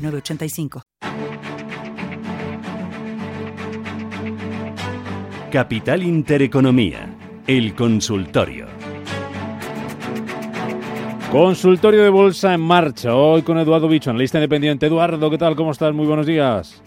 906985. 0.00 0.82
Capital 5.50 6.02
Intereconomía, 6.02 7.08
el 7.46 7.74
consultorio. 7.74 8.66
Consultorio 11.32 12.02
de 12.02 12.08
Bolsa 12.08 12.54
en 12.54 12.60
marcha, 12.60 13.14
hoy 13.14 13.42
con 13.42 13.58
Eduardo 13.58 13.88
Bicho, 13.88 14.10
analista 14.10 14.38
independiente. 14.38 14.86
Eduardo, 14.86 15.30
¿qué 15.30 15.38
tal? 15.38 15.54
¿Cómo 15.56 15.72
estás? 15.72 15.92
Muy 15.92 16.06
buenos 16.06 16.26
días. 16.26 16.82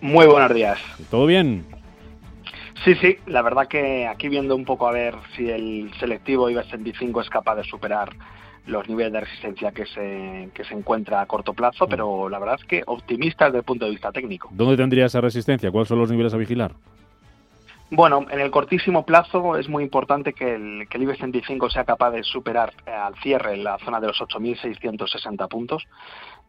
Muy 0.00 0.26
buenos 0.26 0.52
días. 0.54 0.78
¿Todo 1.10 1.26
bien? 1.26 1.64
Sí, 2.84 2.94
sí, 2.96 3.16
la 3.26 3.42
verdad 3.42 3.66
que 3.66 4.06
aquí 4.06 4.28
viendo 4.28 4.54
un 4.54 4.64
poco 4.64 4.86
a 4.86 4.92
ver 4.92 5.14
si 5.36 5.48
el 5.48 5.90
selectivo 5.98 6.50
IBEX 6.50 6.70
25 6.70 7.20
es 7.22 7.30
capaz 7.30 7.56
de 7.56 7.64
superar 7.64 8.10
los 8.66 8.88
niveles 8.88 9.12
de 9.12 9.20
resistencia 9.20 9.72
que 9.72 9.86
se, 9.86 10.50
que 10.54 10.64
se 10.64 10.74
encuentra 10.74 11.20
a 11.20 11.26
corto 11.26 11.52
plazo, 11.52 11.86
pero 11.86 12.28
la 12.28 12.38
verdad 12.38 12.56
es 12.58 12.64
que 12.64 12.82
optimista 12.86 13.46
desde 13.46 13.58
el 13.58 13.64
punto 13.64 13.84
de 13.84 13.90
vista 13.90 14.10
técnico. 14.10 14.48
¿Dónde 14.52 14.76
tendría 14.76 15.06
esa 15.06 15.20
resistencia? 15.20 15.70
¿Cuáles 15.70 15.88
son 15.88 15.98
los 15.98 16.10
niveles 16.10 16.32
a 16.32 16.36
vigilar? 16.36 16.72
Bueno, 17.90 18.26
en 18.30 18.40
el 18.40 18.50
cortísimo 18.50 19.04
plazo 19.04 19.56
es 19.56 19.68
muy 19.68 19.84
importante 19.84 20.32
que 20.32 20.54
el, 20.54 20.88
que 20.88 20.96
el 20.96 21.04
IBEX 21.04 21.18
35 21.18 21.70
sea 21.70 21.84
capaz 21.84 22.10
de 22.10 22.24
superar 22.24 22.72
eh, 22.86 22.90
al 22.90 23.14
cierre 23.16 23.56
la 23.56 23.78
zona 23.78 24.00
de 24.00 24.08
los 24.08 24.18
8.660 24.20 25.48
puntos. 25.48 25.86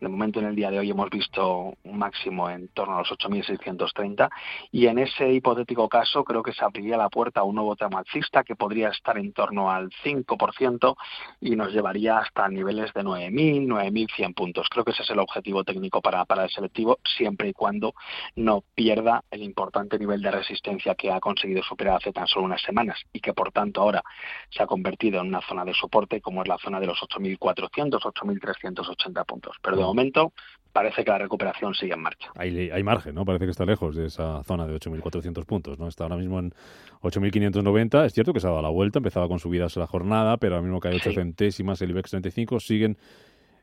De 0.01 0.09
momento, 0.09 0.39
en 0.39 0.47
el 0.47 0.55
día 0.55 0.69
de 0.69 0.79
hoy 0.79 0.89
hemos 0.91 1.09
visto 1.09 1.73
un 1.83 1.97
máximo 1.97 2.49
en 2.49 2.67
torno 2.69 2.95
a 2.95 2.99
los 2.99 3.11
8.630 3.11 4.29
y 4.71 4.87
en 4.87 4.99
ese 4.99 5.31
hipotético 5.31 5.87
caso 5.87 6.23
creo 6.25 6.43
que 6.43 6.51
se 6.51 6.65
abriría 6.65 6.97
la 6.97 7.09
puerta 7.09 7.39
a 7.39 7.43
un 7.43 7.55
nuevo 7.55 7.75
tramo 7.77 7.97
alcista 7.97 8.43
que 8.43 8.55
podría 8.55 8.89
estar 8.89 9.17
en 9.17 9.31
torno 9.31 9.71
al 9.71 9.89
5% 10.03 10.95
y 11.39 11.55
nos 11.55 11.71
llevaría 11.71 12.17
hasta 12.17 12.47
niveles 12.49 12.93
de 12.93 13.03
9.000, 13.03 13.67
9.100 13.67 14.35
puntos. 14.35 14.67
Creo 14.69 14.83
que 14.83 14.91
ese 14.91 15.03
es 15.03 15.09
el 15.09 15.19
objetivo 15.19 15.63
técnico 15.63 16.01
para, 16.01 16.25
para 16.25 16.43
el 16.43 16.49
selectivo, 16.49 16.99
siempre 17.03 17.49
y 17.49 17.53
cuando 17.53 17.93
no 18.35 18.63
pierda 18.75 19.23
el 19.31 19.43
importante 19.43 19.97
nivel 19.97 20.21
de 20.21 20.31
resistencia 20.31 20.95
que 20.95 21.11
ha 21.11 21.21
conseguido 21.21 21.63
superar 21.63 21.97
hace 21.97 22.11
tan 22.11 22.27
solo 22.27 22.45
unas 22.45 22.61
semanas 22.61 22.99
y 23.13 23.21
que 23.21 23.33
por 23.33 23.51
tanto 23.53 23.81
ahora 23.81 24.03
se 24.49 24.61
ha 24.61 24.67
convertido 24.67 25.21
en 25.21 25.27
una 25.27 25.41
zona 25.41 25.63
de 25.63 25.73
soporte 25.73 26.19
como 26.19 26.41
es 26.41 26.49
la 26.49 26.57
zona 26.57 26.79
de 26.81 26.87
los 26.87 26.99
8.400, 26.99 28.01
8.380 28.01 29.25
puntos. 29.25 29.55
Pero 29.61 29.77
de 29.77 29.84
momento 29.85 30.33
parece 30.75 31.05
que 31.05 31.11
la 31.11 31.19
recuperación 31.19 31.73
sigue 31.73 31.93
en 31.93 32.01
marcha. 32.01 32.27
Hay, 32.35 32.69
hay 32.69 32.83
margen, 32.83 33.15
¿no? 33.15 33.23
Parece 33.23 33.45
que 33.45 33.51
está 33.51 33.65
lejos 33.65 33.95
de 33.95 34.07
esa 34.07 34.43
zona 34.43 34.67
de 34.67 34.75
8.400 34.75 35.45
puntos, 35.45 35.79
¿no? 35.79 35.87
Está 35.87 36.03
ahora 36.03 36.17
mismo 36.17 36.37
en 36.39 36.53
8.590. 37.01 38.05
Es 38.05 38.13
cierto 38.13 38.33
que 38.33 38.41
se 38.41 38.47
ha 38.47 38.49
dado 38.49 38.61
la 38.61 38.69
vuelta, 38.69 38.99
empezaba 38.99 39.29
con 39.29 39.39
subidas 39.39 39.77
la 39.77 39.87
jornada, 39.87 40.35
pero 40.35 40.55
ahora 40.55 40.63
mismo 40.67 40.81
que 40.81 40.89
hay 40.89 40.95
8 40.97 41.13
centésimas 41.13 41.81
el 41.81 41.91
IBEX 41.91 42.09
35. 42.09 42.59
Siguen 42.59 42.97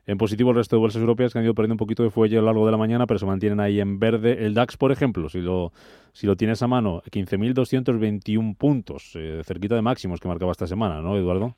en 0.05 0.17
positivo 0.17 0.49
el 0.49 0.57
resto 0.57 0.75
de 0.75 0.81
bolsas 0.81 1.01
europeas 1.01 1.31
que 1.31 1.39
han 1.39 1.45
ido 1.45 1.53
perdiendo 1.53 1.75
un 1.75 1.77
poquito 1.77 2.03
de 2.03 2.09
fuelle 2.09 2.37
a 2.37 2.41
lo 2.41 2.47
largo 2.47 2.65
de 2.65 2.71
la 2.71 2.77
mañana, 2.77 3.05
pero 3.05 3.19
se 3.19 3.25
mantienen 3.25 3.59
ahí 3.59 3.79
en 3.79 3.99
verde. 3.99 4.45
El 4.45 4.53
DAX, 4.53 4.75
por 4.75 4.91
ejemplo, 4.91 5.29
si 5.29 5.39
lo, 5.39 5.71
si 6.11 6.27
lo 6.27 6.35
tienes 6.35 6.61
a 6.61 6.67
mano, 6.67 7.01
15.221 7.11 8.57
puntos, 8.57 9.11
eh, 9.15 9.41
cerquita 9.45 9.75
de 9.75 9.81
máximos 9.81 10.19
que 10.19 10.27
marcaba 10.27 10.51
esta 10.51 10.67
semana, 10.67 11.01
¿no, 11.01 11.15
Eduardo? 11.15 11.55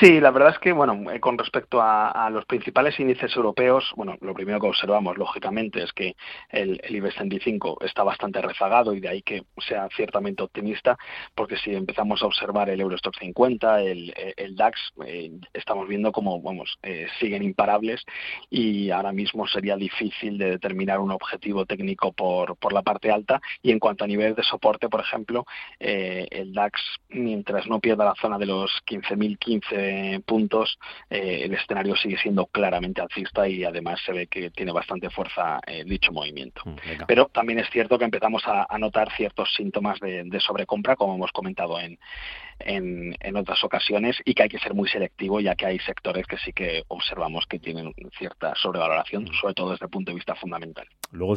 Sí, 0.00 0.18
la 0.18 0.30
verdad 0.30 0.52
es 0.52 0.58
que, 0.60 0.72
bueno, 0.72 1.10
eh, 1.10 1.20
con 1.20 1.36
respecto 1.36 1.78
a, 1.82 2.30
los 2.30 2.46
principales 2.46 2.98
índices 2.98 3.36
europeos, 3.36 3.92
bueno, 3.96 4.16
lo 4.22 4.32
primero 4.32 4.58
que 4.58 4.68
observamos, 4.68 5.18
lógicamente, 5.18 5.82
es 5.82 5.92
que 5.92 6.16
el, 6.48 6.80
el 6.82 6.96
IBEX 6.96 7.16
35 7.16 7.78
está 7.82 8.02
bastante 8.02 8.40
rezagado 8.40 8.94
y 8.94 9.00
de 9.00 9.10
ahí 9.10 9.22
que 9.22 9.42
sea 9.68 9.86
ciertamente 9.94 10.42
optimista, 10.42 10.96
porque 11.34 11.58
si 11.58 11.74
empezamos 11.74 12.22
a 12.22 12.26
observar 12.26 12.70
el 12.70 12.80
Eurostock 12.80 13.14
50, 13.18 13.82
el, 13.82 14.14
el 14.38 14.56
DAX, 14.56 14.80
eh, 15.06 15.32
estamos 15.52 15.86
viendo 15.86 16.12
como, 16.12 16.40
vamos, 16.40 16.78
eh, 16.82 17.06
siguen 17.20 17.42
imparables 17.42 18.02
y 18.48 18.90
ahora 18.90 19.12
mismo 19.12 19.46
sería 19.46 19.76
difícil 19.76 20.38
de 20.38 20.52
determinar 20.52 20.98
un 20.98 21.10
objetivo 21.10 21.66
técnico 21.66 22.10
por, 22.12 22.56
por 22.56 22.72
la 22.72 22.82
parte 22.82 23.10
alta. 23.10 23.38
Y 23.60 23.70
en 23.70 23.78
cuanto 23.78 24.04
a 24.04 24.06
nivel 24.06 24.34
de 24.34 24.44
soporte, 24.44 24.88
por 24.88 25.00
ejemplo, 25.00 25.44
el 25.78 26.54
DAX, 26.54 26.80
mientras 27.10 27.66
no 27.66 27.80
pierda 27.80 28.06
la 28.06 28.14
zona 28.14 28.38
de 28.38 28.46
los 28.46 28.70
15.015 28.86 29.73
puntos, 30.24 30.78
eh, 31.10 31.42
el 31.44 31.54
escenario 31.54 31.96
sigue 31.96 32.16
siendo 32.18 32.46
claramente 32.46 33.00
alcista 33.00 33.48
y 33.48 33.64
además 33.64 34.00
se 34.04 34.12
ve 34.12 34.26
que 34.26 34.50
tiene 34.50 34.72
bastante 34.72 35.10
fuerza 35.10 35.60
eh, 35.66 35.84
dicho 35.84 36.12
movimiento. 36.12 36.62
Mm, 36.64 37.04
Pero 37.06 37.26
también 37.26 37.58
es 37.58 37.68
cierto 37.70 37.98
que 37.98 38.04
empezamos 38.04 38.42
a, 38.46 38.66
notar 38.78 39.10
ciertos 39.16 39.54
síntomas 39.54 39.98
de, 40.00 40.24
de 40.24 40.40
sobrecompra, 40.40 40.96
como 40.96 41.14
hemos 41.14 41.32
comentado 41.32 41.78
en, 41.80 41.98
en, 42.58 43.14
en, 43.20 43.36
otras 43.36 43.62
ocasiones 43.64 44.16
y 44.24 44.34
que 44.34 44.44
hay 44.44 44.48
que 44.48 44.58
ser 44.58 44.74
muy 44.74 44.88
selectivo 44.88 45.40
ya 45.40 45.54
que 45.54 45.66
hay 45.66 45.78
sectores 45.80 46.26
que 46.26 46.36
sí 46.38 46.52
que 46.52 46.84
observamos 46.88 47.46
que 47.46 47.58
tienen 47.58 47.92
cierta 48.18 48.54
sobrevaloración, 48.56 49.24
mm. 49.24 49.34
sobre 49.40 49.54
todo 49.54 49.70
desde 49.72 49.86
el 49.86 49.90
punto 49.90 50.10
de 50.10 50.16
vista 50.16 50.34
fundamental. 50.34 50.86
Luego, 51.12 51.36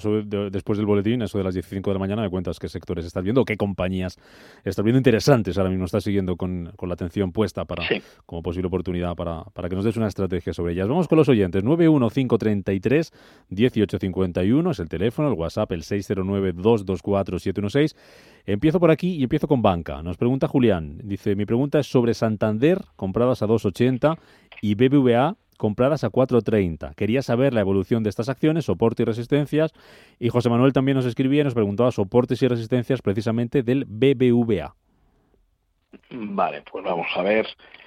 después 0.49 0.77
del 0.77 0.85
boletín, 0.85 1.21
eso 1.21 1.37
de 1.37 1.43
las 1.43 1.53
15 1.53 1.75
de 1.75 1.93
la 1.93 1.99
mañana, 1.99 2.21
me 2.23 2.29
cuentas 2.29 2.59
qué 2.59 2.67
sectores 2.67 3.05
estás 3.05 3.23
viendo, 3.23 3.45
qué 3.45 3.57
compañías 3.57 4.17
estás 4.63 4.83
viendo 4.83 4.97
interesantes 4.97 5.57
ahora 5.57 5.69
mismo, 5.69 5.85
estás 5.85 6.03
siguiendo 6.03 6.35
con, 6.35 6.73
con 6.75 6.89
la 6.89 6.93
atención 6.93 7.31
puesta 7.31 7.65
para 7.65 7.83
como 8.27 8.43
posible 8.43 8.67
oportunidad 8.67 9.15
para, 9.15 9.45
para 9.45 9.69
que 9.69 9.75
nos 9.75 9.85
des 9.85 9.95
una 9.95 10.07
estrategia 10.07 10.53
sobre 10.53 10.73
ellas. 10.73 10.87
Vamos 10.87 11.07
con 11.07 11.17
los 11.17 11.29
oyentes. 11.29 11.63
91533 11.63 13.13
1851 13.49 14.71
es 14.71 14.79
el 14.79 14.89
teléfono, 14.89 15.29
el 15.29 15.33
WhatsApp, 15.33 15.71
el 15.71 15.81
609 15.81 16.51
224 16.51 17.39
716 17.39 17.95
Empiezo 18.45 18.79
por 18.81 18.91
aquí 18.91 19.15
y 19.15 19.23
empiezo 19.23 19.47
con 19.47 19.61
banca. 19.61 20.01
Nos 20.03 20.17
pregunta 20.17 20.47
Julián. 20.47 20.99
Dice, 21.03 21.35
mi 21.35 21.45
pregunta 21.45 21.79
es 21.79 21.87
sobre 21.87 22.13
Santander, 22.13 22.79
compradas 22.97 23.41
a 23.41 23.47
2,80 23.47 24.17
y 24.61 24.75
BBVA, 24.75 25.37
compradas 25.57 26.03
a 26.03 26.09
4.30. 26.09 26.95
Quería 26.95 27.21
saber 27.21 27.53
la 27.53 27.61
evolución 27.61 28.03
de 28.03 28.09
estas 28.09 28.27
acciones, 28.27 28.65
soporte 28.65 29.03
y 29.03 29.05
resistencias. 29.05 29.73
Y 30.19 30.27
José 30.27 30.49
Manuel 30.49 30.73
también 30.73 30.97
nos 30.97 31.05
escribía 31.05 31.41
y 31.41 31.43
nos 31.45 31.53
preguntaba 31.53 31.91
soportes 31.91 32.41
y 32.41 32.47
resistencias 32.49 33.01
precisamente 33.01 33.63
del 33.63 33.85
BBVA. 33.85 34.75
Vale, 36.11 36.63
pues 36.69 36.83
vamos 36.83 37.07
a 37.15 37.21
ver. 37.21 37.47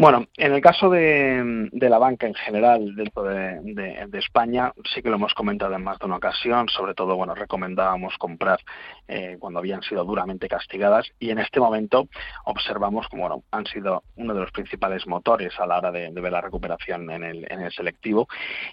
Bueno, 0.00 0.26
en 0.36 0.52
el 0.52 0.60
caso 0.60 0.88
de, 0.90 1.68
la 1.72 1.98
banca 1.98 2.28
en 2.28 2.34
general 2.34 2.94
dentro 2.94 3.24
de, 3.24 4.08
España, 4.12 4.72
sí 4.94 5.02
que 5.02 5.08
lo 5.08 5.16
hemos 5.16 5.34
comentado 5.34 5.74
en 5.74 5.82
más 5.82 5.98
de 5.98 6.06
una 6.06 6.18
ocasión, 6.18 6.68
sobre 6.68 6.94
todo, 6.94 7.16
bueno, 7.16 7.34
recomendábamos 7.34 8.16
comprar 8.16 8.60
eh, 9.08 9.38
cuando 9.40 9.58
habían 9.58 9.82
sido 9.82 10.04
duramente 10.04 10.46
castigadas 10.46 11.08
y 11.18 11.30
en 11.30 11.40
este 11.40 11.58
momento 11.58 12.06
observamos 12.44 13.08
como, 13.08 13.22
bueno, 13.22 13.42
han 13.50 13.66
sido 13.66 14.04
uno 14.14 14.34
de 14.34 14.40
los 14.40 14.52
principales 14.52 15.04
motores 15.08 15.58
a 15.58 15.66
la 15.66 15.78
hora 15.78 15.90
de, 15.90 16.10
ver 16.12 16.30
la 16.30 16.42
recuperación 16.42 17.10
en 17.10 17.24
el, 17.24 17.50
en 17.50 17.62
el 17.62 17.72
selectivo. 17.72 18.28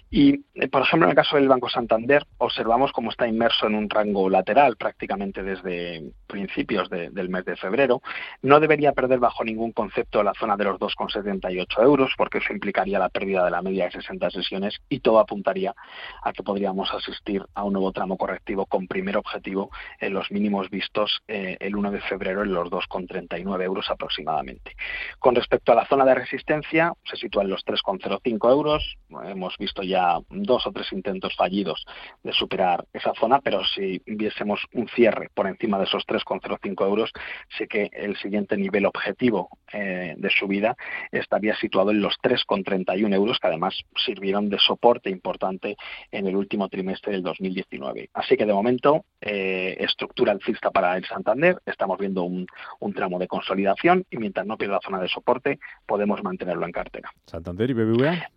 Y, 0.08 0.44
eh, 0.54 0.68
por 0.68 0.82
ejemplo, 0.82 1.06
en 1.06 1.10
el 1.10 1.16
caso 1.16 1.34
del 1.34 1.48
Banco 1.48 1.68
Santander, 1.68 2.24
observamos 2.38 2.92
cómo 2.92 3.10
está 3.10 3.26
inmerso 3.26 3.66
en 3.66 3.74
un 3.74 3.90
rango 3.90 4.30
lateral 4.30 4.76
prácticamente 4.76 5.42
desde 5.42 6.04
principios 6.28 6.88
del 6.88 7.28
mes 7.30 7.44
de 7.44 7.56
febrero. 7.56 8.00
No 8.42 8.60
debería 8.60 8.92
perder 8.92 9.18
bajo 9.18 9.42
ningún 9.42 9.72
concepto 9.72 10.22
la 10.22 10.32
zona 10.34 10.56
de 10.56 10.64
los 10.64 10.78
2,6 10.78 11.15
78 11.22 11.82
euros, 11.82 12.12
porque 12.16 12.38
eso 12.38 12.52
implicaría 12.52 12.98
la 12.98 13.08
pérdida 13.08 13.44
de 13.44 13.50
la 13.50 13.62
media 13.62 13.86
de 13.86 13.92
60 13.92 14.30
sesiones 14.30 14.78
y 14.88 15.00
todo 15.00 15.18
apuntaría 15.18 15.74
a 16.22 16.32
que 16.32 16.42
podríamos 16.42 16.92
asistir 16.92 17.44
a 17.54 17.64
un 17.64 17.72
nuevo 17.72 17.92
tramo 17.92 18.16
correctivo 18.16 18.66
con 18.66 18.86
primer 18.86 19.16
objetivo 19.16 19.70
en 20.00 20.12
los 20.12 20.30
mínimos 20.30 20.70
vistos 20.70 21.22
eh, 21.28 21.56
el 21.60 21.76
1 21.76 21.90
de 21.90 22.00
febrero 22.02 22.42
en 22.42 22.52
los 22.52 22.68
2,39 22.70 23.62
euros 23.62 23.90
aproximadamente. 23.90 24.76
Con 25.18 25.34
respecto 25.34 25.72
a 25.72 25.74
la 25.74 25.86
zona 25.86 26.04
de 26.04 26.14
resistencia, 26.14 26.92
se 27.04 27.16
sitúa 27.16 27.42
en 27.42 27.50
los 27.50 27.64
3,05 27.64 28.50
euros. 28.50 28.96
Hemos 29.24 29.56
visto 29.58 29.82
ya 29.82 30.18
dos 30.30 30.66
o 30.66 30.72
tres 30.72 30.92
intentos 30.92 31.34
fallidos 31.36 31.84
de 32.22 32.32
superar 32.32 32.84
esa 32.92 33.12
zona, 33.14 33.40
pero 33.40 33.64
si 33.64 34.02
viésemos 34.06 34.60
un 34.72 34.88
cierre 34.88 35.30
por 35.34 35.46
encima 35.46 35.78
de 35.78 35.84
esos 35.84 36.06
3,05 36.06 36.84
euros, 36.84 37.12
sé 37.56 37.66
que 37.68 37.90
el 37.92 38.16
siguiente 38.16 38.56
nivel 38.56 38.86
objetivo 38.86 39.48
eh, 39.72 40.14
de 40.16 40.30
subida 40.30 40.76
estaría 41.12 41.56
situado 41.56 41.90
en 41.90 42.00
los 42.00 42.14
3,31 42.22 43.14
euros, 43.14 43.38
que 43.38 43.46
además 43.48 43.74
sirvieron 44.04 44.48
de 44.48 44.58
soporte 44.58 45.10
importante 45.10 45.76
en 46.10 46.26
el 46.26 46.36
último 46.36 46.68
trimestre 46.68 47.12
del 47.12 47.22
2019. 47.22 48.10
Así 48.14 48.36
que 48.36 48.46
de 48.46 48.52
momento, 48.52 49.04
eh, 49.20 49.76
estructura 49.80 50.32
alcista 50.32 50.70
para 50.70 50.96
el 50.96 51.04
Santander, 51.04 51.58
estamos 51.66 51.98
viendo 51.98 52.22
un, 52.24 52.46
tramo 52.94 53.18
de 53.18 53.28
consolidación 53.28 54.06
y 54.10 54.16
mientras 54.16 54.46
no 54.46 54.56
pierda 54.56 54.80
zona 54.82 55.00
de 55.00 55.08
soporte, 55.08 55.58
podemos 55.84 56.22
mantenerlo 56.22 56.64
en 56.64 56.72
cartera. 56.72 57.10
Santander 57.26 57.68
y 57.68 57.74
BBVA. 57.74 58.30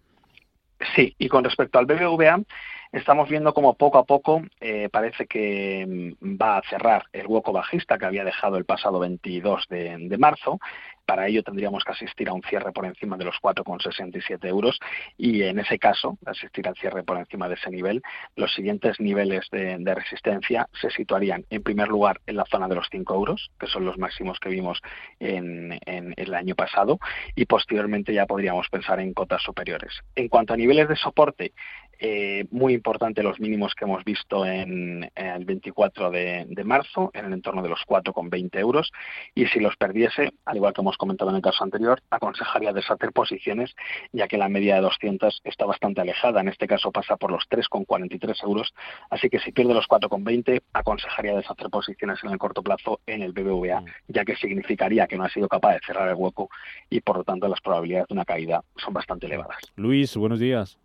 Sí, 0.95 1.15
y 1.17 1.27
con 1.27 1.43
respecto 1.43 1.79
al 1.79 1.85
BBVA, 1.85 2.41
estamos 2.91 3.29
viendo 3.29 3.53
como 3.53 3.75
poco 3.75 3.99
a 3.99 4.03
poco 4.03 4.41
eh, 4.59 4.89
parece 4.91 5.27
que 5.27 6.15
mm, 6.19 6.37
va 6.41 6.57
a 6.57 6.63
cerrar 6.69 7.03
el 7.13 7.27
hueco 7.27 7.51
bajista 7.51 7.97
que 7.97 8.05
había 8.05 8.23
dejado 8.23 8.57
el 8.57 8.65
pasado 8.65 8.99
22 8.99 9.67
de, 9.69 10.17
marzo. 10.17 10.59
Para 11.05 11.27
ello 11.27 11.43
tendríamos 11.43 11.83
que 11.83 11.91
asistir 11.91 12.29
a 12.29 12.33
un 12.33 12.43
cierre 12.43 12.71
por 12.71 12.85
encima 12.85 13.17
de 13.17 13.25
los 13.25 13.35
4,67 13.41 14.45
euros 14.47 14.79
y 15.17 15.41
en 15.41 15.59
ese 15.59 15.79
caso, 15.79 16.17
asistir 16.25 16.67
al 16.67 16.75
cierre 16.75 17.03
por 17.03 17.17
encima 17.17 17.47
de 17.47 17.55
ese 17.55 17.71
nivel, 17.71 18.01
los 18.35 18.53
siguientes 18.53 18.99
niveles 18.99 19.47
de, 19.51 19.77
resistencia 19.95 20.67
se 20.79 20.91
situarían 20.91 21.45
en 21.49 21.63
primer 21.63 21.87
lugar 21.87 22.21
en 22.27 22.35
la 22.35 22.45
zona 22.45 22.67
de 22.67 22.75
los 22.75 22.87
5 22.91 23.15
euros, 23.15 23.49
que 23.59 23.65
son 23.65 23.85
los 23.85 23.97
máximos 23.97 24.39
que 24.39 24.49
vimos 24.49 24.79
en, 25.19 25.79
el 25.85 26.33
año 26.35 26.53
pasado, 26.53 26.99
y 27.35 27.45
posteriormente 27.45 28.13
ya 28.13 28.27
podríamos 28.27 28.69
pensar 28.69 28.99
en 28.99 29.13
cotas 29.13 29.41
superiores. 29.41 29.99
En 30.15 30.27
cuanto 30.27 30.53
a 30.53 30.57
niveles 30.57 30.87
de 30.87 30.95
soporte, 30.95 31.53
eh, 32.01 32.45
muy 32.51 32.73
importante 32.79 33.21
los 33.23 33.39
mínimos 33.41 33.75
que 33.75 33.83
hemos 33.83 34.05
visto 34.05 34.45
en, 34.45 35.11
el 35.13 35.43
24 35.43 36.09
de, 36.09 36.63
marzo, 36.63 37.11
en 37.13 37.25
el 37.25 37.33
entorno 37.33 37.61
de 37.61 37.67
los 37.67 37.81
4,20 37.85 38.57
euros, 38.57 38.91
y 39.35 39.45
si 39.47 39.59
los 39.59 39.75
perdiese, 39.75 40.31
al 40.45 40.55
igual 40.55 40.73
que 40.73 40.81
hemos 40.81 40.97
comentado 40.97 41.29
en 41.29 41.35
el 41.35 41.41
caso 41.41 41.63
anterior, 41.65 42.01
aconsejaría 42.09 42.71
deshacer 42.71 43.11
posiciones, 43.11 43.75
ya 44.13 44.29
que 44.29 44.37
la 44.37 44.47
media 44.47 44.75
de 44.75 44.81
200 44.81 45.41
está 45.43 45.65
bastante 45.65 45.99
alejada, 45.99 46.39
en 46.39 46.47
este 46.47 46.67
caso 46.67 46.91
pasa 46.91 47.17
por 47.17 47.31
los 47.31 47.43
3,43 47.49 48.43
euros, 48.43 48.73
así 49.09 49.29
que 49.29 49.39
si 49.39 49.51
pierde 49.51 49.73
los 49.73 49.87
4,20, 49.87 50.61
aconsejaría 50.71 51.35
deshacer 51.35 51.69
posiciones 51.69 52.23
en 52.23 52.31
el 52.31 52.37
corto 52.37 52.63
plazo 52.63 53.01
en 53.05 53.21
el 53.23 53.33
BBVA, 53.33 53.81
mm. 53.81 53.85
ya 54.07 54.23
que 54.23 54.35
significaría 54.37 55.05
que 55.05 55.17
no 55.17 55.25
ha 55.25 55.29
sido 55.29 55.49
capaz 55.49 55.73
de 55.73 55.79
cerrar 55.85 56.07
el 56.07 56.15
hueco 56.15 56.49
y 56.89 57.01
por 57.01 57.17
lo 57.17 57.23
tanto 57.25 57.47
las 57.49 57.59
probabilidades 57.59 58.07
de 58.07 58.13
una 58.13 58.25
caída 58.25 58.63
son 58.77 58.93
bastante 58.93 59.25
elevadas. 59.25 59.59
Luis, 59.75 60.15
buenos 60.15 60.39
días. 60.39 60.79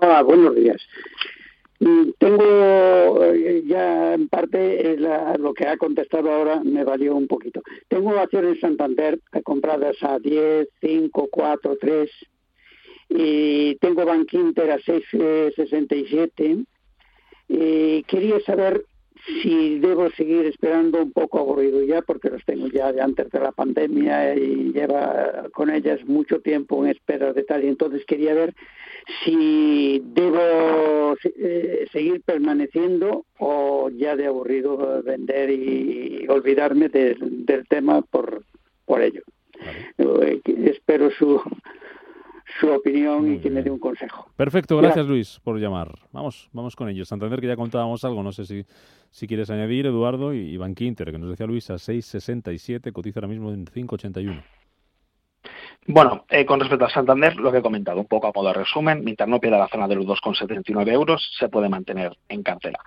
Ah, 0.00 0.22
buenos 0.22 0.54
días. 0.54 0.80
Mm, 1.80 2.10
tengo 2.18 3.24
eh, 3.24 3.64
ya 3.66 4.14
en 4.14 4.28
parte 4.28 4.92
eh, 4.92 4.96
lo 5.38 5.52
que 5.54 5.66
ha 5.66 5.76
contestado 5.76 6.30
ahora 6.30 6.60
me 6.62 6.84
valió 6.84 7.16
un 7.16 7.26
poquito. 7.26 7.62
Tengo 7.88 8.16
acciones 8.16 8.60
Santander 8.60 9.18
compradas 9.42 9.96
a 10.02 10.20
10, 10.20 10.68
5, 10.80 11.28
4, 11.30 11.76
3 11.80 12.10
y 13.08 13.74
tengo 13.76 14.04
Bank 14.04 14.32
Inter 14.34 14.70
a 14.70 14.78
6,67 14.78 16.36
eh, 16.38 16.64
y 17.48 18.02
quería 18.04 18.38
saber 18.40 18.84
si 19.42 19.78
debo 19.78 20.10
seguir 20.10 20.46
esperando 20.46 21.02
un 21.02 21.12
poco 21.12 21.38
aburrido 21.38 21.82
ya, 21.82 22.02
porque 22.02 22.30
los 22.30 22.44
tengo 22.44 22.68
ya 22.68 22.92
de 22.92 23.00
antes 23.00 23.30
de 23.30 23.40
la 23.40 23.52
pandemia 23.52 24.34
y 24.34 24.72
lleva 24.72 25.48
con 25.52 25.70
ellas 25.70 26.04
mucho 26.06 26.40
tiempo 26.40 26.84
en 26.84 26.90
espera 26.90 27.32
de 27.32 27.42
tal. 27.42 27.64
Y 27.64 27.68
entonces 27.68 28.04
quería 28.06 28.34
ver 28.34 28.54
si 29.24 30.02
debo 30.04 31.16
eh, 31.36 31.86
seguir 31.92 32.22
permaneciendo 32.22 33.24
o 33.38 33.90
ya 33.90 34.16
de 34.16 34.26
aburrido 34.26 35.02
vender 35.02 35.50
y 35.50 36.26
olvidarme 36.28 36.88
del 36.88 37.66
tema 37.68 38.02
por, 38.02 38.44
por 38.86 39.02
ello. 39.02 39.22
Eh, 39.98 40.40
espero 40.64 41.10
su, 41.10 41.40
su 42.60 42.68
opinión 42.70 43.32
y 43.32 43.38
que 43.38 43.50
me 43.50 43.62
dé 43.62 43.70
un 43.70 43.78
consejo. 43.78 44.30
Perfecto, 44.36 44.76
gracias, 44.76 45.06
Luis 45.06 45.40
por 45.42 45.58
llamar. 45.58 45.92
Vamos, 46.12 46.48
vamos 46.52 46.76
con 46.76 46.88
ellos. 46.88 47.08
Santander 47.08 47.40
que 47.40 47.46
ya 47.46 47.56
contábamos 47.56 48.04
algo, 48.04 48.22
no 48.22 48.32
sé 48.32 48.44
si, 48.44 48.64
si 49.10 49.26
quieres 49.26 49.50
añadir, 49.50 49.86
Eduardo, 49.86 50.34
y, 50.34 50.56
y 50.56 50.84
Inter, 50.84 51.12
que 51.12 51.18
nos 51.18 51.30
decía 51.30 51.46
Luis 51.46 51.70
a 51.70 51.74
6.67, 51.74 52.92
cotiza 52.92 53.20
ahora 53.20 53.28
mismo 53.28 53.52
en 53.52 53.66
5.81. 53.66 54.42
Bueno, 55.86 56.26
eh, 56.28 56.44
con 56.44 56.60
respecto 56.60 56.84
a 56.84 56.90
Santander, 56.90 57.36
lo 57.36 57.50
que 57.50 57.58
he 57.58 57.62
comentado, 57.62 58.00
un 58.00 58.06
poco 58.06 58.26
a 58.26 58.32
modo 58.34 58.48
de 58.48 58.54
resumen, 58.54 59.02
mientras 59.02 59.26
no 59.26 59.40
pierda 59.40 59.58
la 59.58 59.68
zona 59.68 59.88
de 59.88 59.94
los 59.94 60.04
2,79 60.04 60.92
euros, 60.92 61.34
se 61.38 61.48
puede 61.48 61.70
mantener 61.70 62.14
en 62.28 62.42
cartera. 62.42 62.78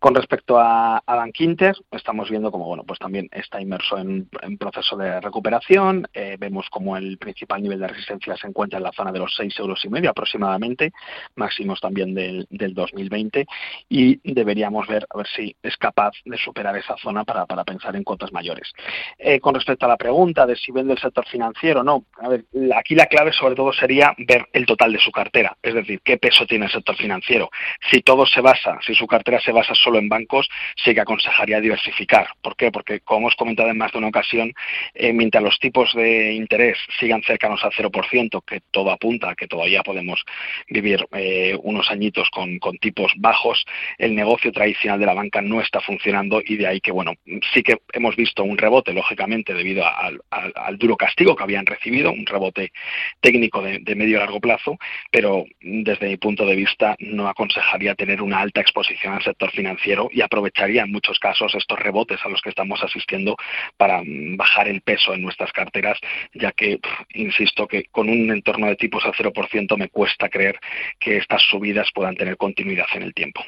Con 0.00 0.14
respecto 0.14 0.58
a, 0.58 0.96
a 0.96 1.14
Bankinter, 1.14 1.76
estamos 1.90 2.30
viendo 2.30 2.50
como, 2.50 2.64
bueno, 2.64 2.84
pues 2.84 2.98
también 2.98 3.28
está 3.32 3.60
inmerso 3.60 3.98
en, 3.98 4.30
en 4.40 4.56
proceso 4.56 4.96
de 4.96 5.20
recuperación, 5.20 6.08
eh, 6.14 6.38
vemos 6.40 6.70
como 6.70 6.96
el 6.96 7.18
principal 7.18 7.60
nivel 7.60 7.80
de 7.80 7.88
resistencia 7.88 8.34
se 8.38 8.46
encuentra 8.46 8.78
en 8.78 8.84
la 8.84 8.92
zona 8.92 9.12
de 9.12 9.18
los 9.18 9.36
6 9.36 9.58
euros 9.58 9.84
y 9.84 9.90
medio 9.90 10.08
aproximadamente, 10.08 10.94
máximos 11.34 11.82
también 11.82 12.14
del, 12.14 12.46
del 12.48 12.72
2020, 12.72 13.46
y 13.90 14.32
deberíamos 14.32 14.86
ver 14.88 15.06
a 15.10 15.18
ver 15.18 15.26
si 15.36 15.54
es 15.62 15.76
capaz 15.76 16.12
de 16.24 16.38
superar 16.38 16.74
esa 16.78 16.96
zona 16.96 17.24
para, 17.24 17.44
para 17.44 17.64
pensar 17.64 17.94
en 17.94 18.02
cuotas 18.02 18.32
mayores. 18.32 18.72
Eh, 19.18 19.38
con 19.38 19.54
respecto 19.54 19.84
a 19.84 19.88
la 19.90 19.98
pregunta 19.98 20.46
de 20.46 20.56
si 20.56 20.72
vende 20.72 20.94
el 20.94 20.98
sector 20.98 21.26
financiero, 21.26 21.84
no, 21.84 22.06
a 22.22 22.28
ver, 22.30 22.46
aquí 22.74 22.94
la 22.94 23.04
clave 23.04 23.32
sobre 23.34 23.54
todo 23.54 23.70
sería 23.74 24.14
ver 24.16 24.48
el 24.54 24.64
total 24.64 24.94
de 24.94 24.98
su 24.98 25.12
cartera, 25.12 25.58
es 25.62 25.74
decir, 25.74 26.00
qué 26.02 26.16
peso 26.16 26.46
tiene 26.46 26.64
el 26.64 26.72
sector 26.72 26.96
financiero. 26.96 27.50
Si 27.90 28.00
todo 28.00 28.24
se 28.24 28.40
basa, 28.40 28.78
si 28.80 28.94
su 28.94 29.06
cartera 29.06 29.38
se 29.40 29.52
basa 29.52 29.74
solo 29.74 29.89
en 29.98 30.08
bancos, 30.08 30.48
sí 30.82 30.94
que 30.94 31.00
aconsejaría 31.00 31.60
diversificar. 31.60 32.28
¿Por 32.42 32.56
qué? 32.56 32.70
Porque, 32.70 33.00
como 33.00 33.20
hemos 33.20 33.34
comentado 33.34 33.70
en 33.70 33.78
más 33.78 33.92
de 33.92 33.98
una 33.98 34.08
ocasión, 34.08 34.52
eh, 34.94 35.12
mientras 35.12 35.42
los 35.42 35.58
tipos 35.58 35.92
de 35.94 36.32
interés 36.32 36.78
sigan 36.98 37.22
cercanos 37.22 37.62
al 37.64 37.72
0%, 37.72 38.42
que 38.46 38.60
todo 38.70 38.90
apunta 38.90 39.30
a 39.30 39.34
que 39.34 39.46
todavía 39.46 39.82
podemos 39.82 40.24
vivir 40.68 41.06
eh, 41.12 41.56
unos 41.62 41.90
añitos 41.90 42.28
con, 42.30 42.58
tipos 42.80 43.12
bajos, 43.16 43.64
el 43.98 44.14
negocio 44.14 44.52
tradicional 44.52 45.00
de 45.00 45.06
la 45.06 45.14
banca 45.14 45.42
no 45.42 45.60
está 45.60 45.80
funcionando 45.80 46.40
y 46.44 46.56
de 46.56 46.66
ahí 46.66 46.80
que, 46.80 46.92
bueno, 46.92 47.14
sí 47.52 47.62
que 47.62 47.78
hemos 47.92 48.16
visto 48.16 48.44
un 48.44 48.58
rebote, 48.58 48.92
lógicamente, 48.92 49.54
debido 49.54 49.84
al, 49.86 50.20
al 50.30 50.78
duro 50.78 50.96
castigo 50.96 51.36
que 51.36 51.42
habían 51.42 51.66
recibido, 51.66 52.12
un 52.12 52.26
rebote 52.26 52.72
técnico 53.20 53.62
de, 53.62 53.80
medio 53.94 54.16
y 54.16 54.20
largo 54.20 54.40
plazo, 54.40 54.78
pero 55.10 55.44
desde 55.60 56.08
mi 56.08 56.16
punto 56.16 56.46
de 56.46 56.56
vista 56.56 56.96
no 56.98 57.28
aconsejaría 57.28 57.94
tener 57.94 58.22
una 58.22 58.40
alta 58.40 58.60
exposición 58.60 59.14
al 59.14 59.22
sector 59.22 59.50
financiero 59.50 59.79
y 60.12 60.20
aprovecharía 60.20 60.82
en 60.82 60.92
muchos 60.92 61.18
casos 61.18 61.54
estos 61.54 61.78
rebotes 61.78 62.18
a 62.24 62.28
los 62.28 62.40
que 62.42 62.50
estamos 62.50 62.82
asistiendo 62.82 63.36
para 63.76 64.02
mm, 64.02 64.36
bajar 64.36 64.68
el 64.68 64.80
peso 64.82 65.14
en 65.14 65.22
nuestras 65.22 65.52
carteras, 65.52 65.98
ya 66.34 66.52
que, 66.52 66.78
insisto, 67.14 67.66
que 67.66 67.84
con 67.90 68.08
un 68.08 68.30
entorno 68.30 68.66
de 68.66 68.76
tipos 68.76 69.04
al 69.04 69.12
0% 69.12 69.76
me 69.76 69.88
cuesta 69.88 70.28
creer 70.28 70.58
que 70.98 71.16
estas 71.16 71.42
subidas 71.42 71.88
puedan 71.94 72.16
tener 72.16 72.36
continuidad 72.36 72.86
en 72.94 73.02
el 73.02 73.14
tiempo. 73.14 73.42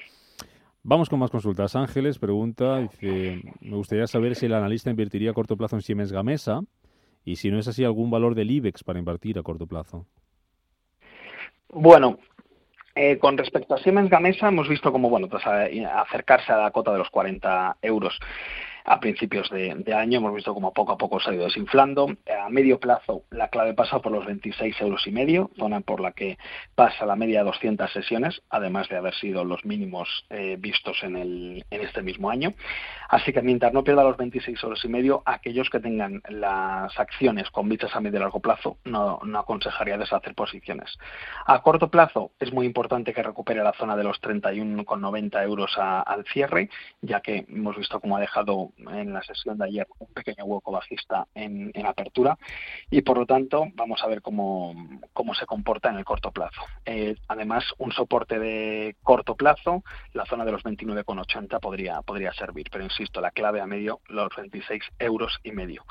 Vamos 0.84 1.08
con 1.08 1.20
más 1.20 1.31
consultas. 1.31 1.76
Ángeles 1.76 2.19
pregunta, 2.19 2.81
dice, 2.81 3.40
me 3.61 3.76
gustaría 3.76 4.06
saber 4.06 4.34
si 4.34 4.46
el 4.46 4.55
analista 4.55 4.90
invertiría 4.90 5.31
a 5.31 5.34
corto 5.34 5.56
plazo 5.56 5.76
en 5.76 5.82
Siemens 5.82 6.11
Gamesa 6.11 6.62
y 7.25 7.37
si 7.37 7.50
no 7.50 7.58
es 7.58 7.69
así, 7.69 7.84
algún 7.84 8.11
valor 8.11 8.34
del 8.34 8.50
IBEX 8.50 8.82
para 8.82 8.99
invertir 8.99 9.38
a 9.38 9.43
corto 9.43 9.67
plazo. 9.67 10.06
Bueno, 11.69 12.19
eh, 12.94 13.19
con 13.19 13.39
respecto 13.39 13.75
a 13.75 13.79
Siemens 13.79 14.11
Gamesa, 14.11 14.49
hemos 14.49 14.69
visto 14.69 14.93
como 14.93 15.09
bueno, 15.09 15.29
pues 15.29 15.44
acercarse 15.47 16.53
a 16.53 16.58
la 16.58 16.70
cota 16.70 16.93
de 16.93 16.99
los 16.99 17.11
40 17.11 17.77
euros 17.82 18.19
a 18.84 19.01
principios 19.01 19.51
de, 19.51 19.94
año. 19.94 20.19
Hemos 20.19 20.34
visto 20.34 20.55
como 20.55 20.72
poco 20.72 20.93
a 20.93 20.98
poco 20.98 21.20
se 21.20 21.31
ha 21.31 21.34
ido 21.34 21.44
desinflando. 21.44 22.08
A 22.44 22.48
medio 22.48 22.81
plazo 22.81 23.24
la 23.31 23.48
clave 23.48 23.74
pasa 23.74 24.01
por 24.01 24.12
los 24.12 24.24
26 24.27 24.81
euros 24.81 25.06
y 25.06 25.12
medio, 25.12 25.51
zona 25.58 25.81
por 25.81 26.01
la 26.01 26.12
que 26.12 26.39
pasa 26.74 27.06
la 27.06 27.17
media 27.17 27.41
de 27.41 27.46
200 27.46 27.93
sesiones, 27.93 28.43
además 28.51 28.89
de 28.89 28.96
haber 28.96 29.15
sido 29.15 29.44
los 29.44 29.65
mínimos 29.65 30.27
eh, 30.31 30.56
vistos 30.58 31.03
en, 31.03 31.17
el, 31.17 31.65
en 31.70 31.81
este 31.81 32.03
mismo 32.03 32.31
año. 32.31 32.55
Así 33.08 33.32
que 33.32 33.43
mientras 33.43 33.72
no 33.72 33.84
pierda 33.84 34.05
los 34.05 34.17
26 34.17 34.62
euros 34.62 34.84
y 34.84 34.89
medio, 34.89 35.22
aquellos 35.27 35.69
que 35.70 35.81
tengan 35.81 36.22
las 36.29 36.98
acciones 36.98 37.51
con 37.51 37.69
vistas 37.69 37.94
a 37.94 38.01
medio 38.01 38.19
y 38.19 38.20
largo 38.20 38.41
plazo, 38.41 38.79
no, 38.84 39.20
no 39.24 39.39
aconsejaría 39.39 39.98
deshacer 39.98 40.34
posiciones. 40.34 40.98
A 41.46 41.60
corto 41.62 41.91
plazo 41.91 42.32
es 42.41 42.53
muy 42.53 42.67
importante 42.67 43.12
que 43.12 43.22
recupere 43.22 43.62
la 43.62 43.72
zona 43.74 43.96
de 43.96 44.05
los 44.05 44.20
31,90 44.22 45.43
euros 45.44 45.77
al 45.77 46.24
cierre, 46.24 46.70
ya 47.01 47.20
que 47.20 47.44
hemos 47.48 47.77
visto 47.77 48.01
cómo 48.01 48.17
ha 48.17 48.20
dejado 48.20 48.71
en 48.79 49.12
la 49.12 49.22
sesión 49.22 49.58
de 49.58 49.67
ayer 49.67 49.86
un 49.98 50.08
pequeño 50.08 50.44
hueco 50.44 50.72
bajista 50.72 51.26
en, 51.34 51.72
apertura 51.84 52.38
y 52.91 53.02
por 53.02 53.19
lo 53.19 53.26
tanto 53.26 53.67
vamos 53.74 54.02
a 54.02 54.06
ver 54.06 54.22
cómo, 54.22 54.74
cómo 55.12 55.34
se 55.34 55.46
comporta 55.46 55.91
en 55.91 55.96
el 55.96 56.05
corto 56.05 56.31
plazo. 56.31 56.62
Eh, 56.84 57.17
además, 57.29 57.64
un 57.79 57.93
soporte 57.93 58.38
de 58.38 58.96
corto 59.02 59.34
plazo, 59.34 59.82
la 60.12 60.26
zona 60.26 60.44
de 60.44 60.52
los 60.52 60.62
29,80 60.62 61.60
podría, 61.60 62.02
podría 62.02 62.32
servir, 62.32 62.69
pero 62.70 62.84
insisto, 62.84 63.20
la 63.20 63.31
clave 63.31 63.60
a 63.60 63.67
medio, 63.67 64.00
los 64.08 64.29
26 64.36 64.82
euros 64.98 65.38
y 65.43 65.52
medio. 65.52 65.84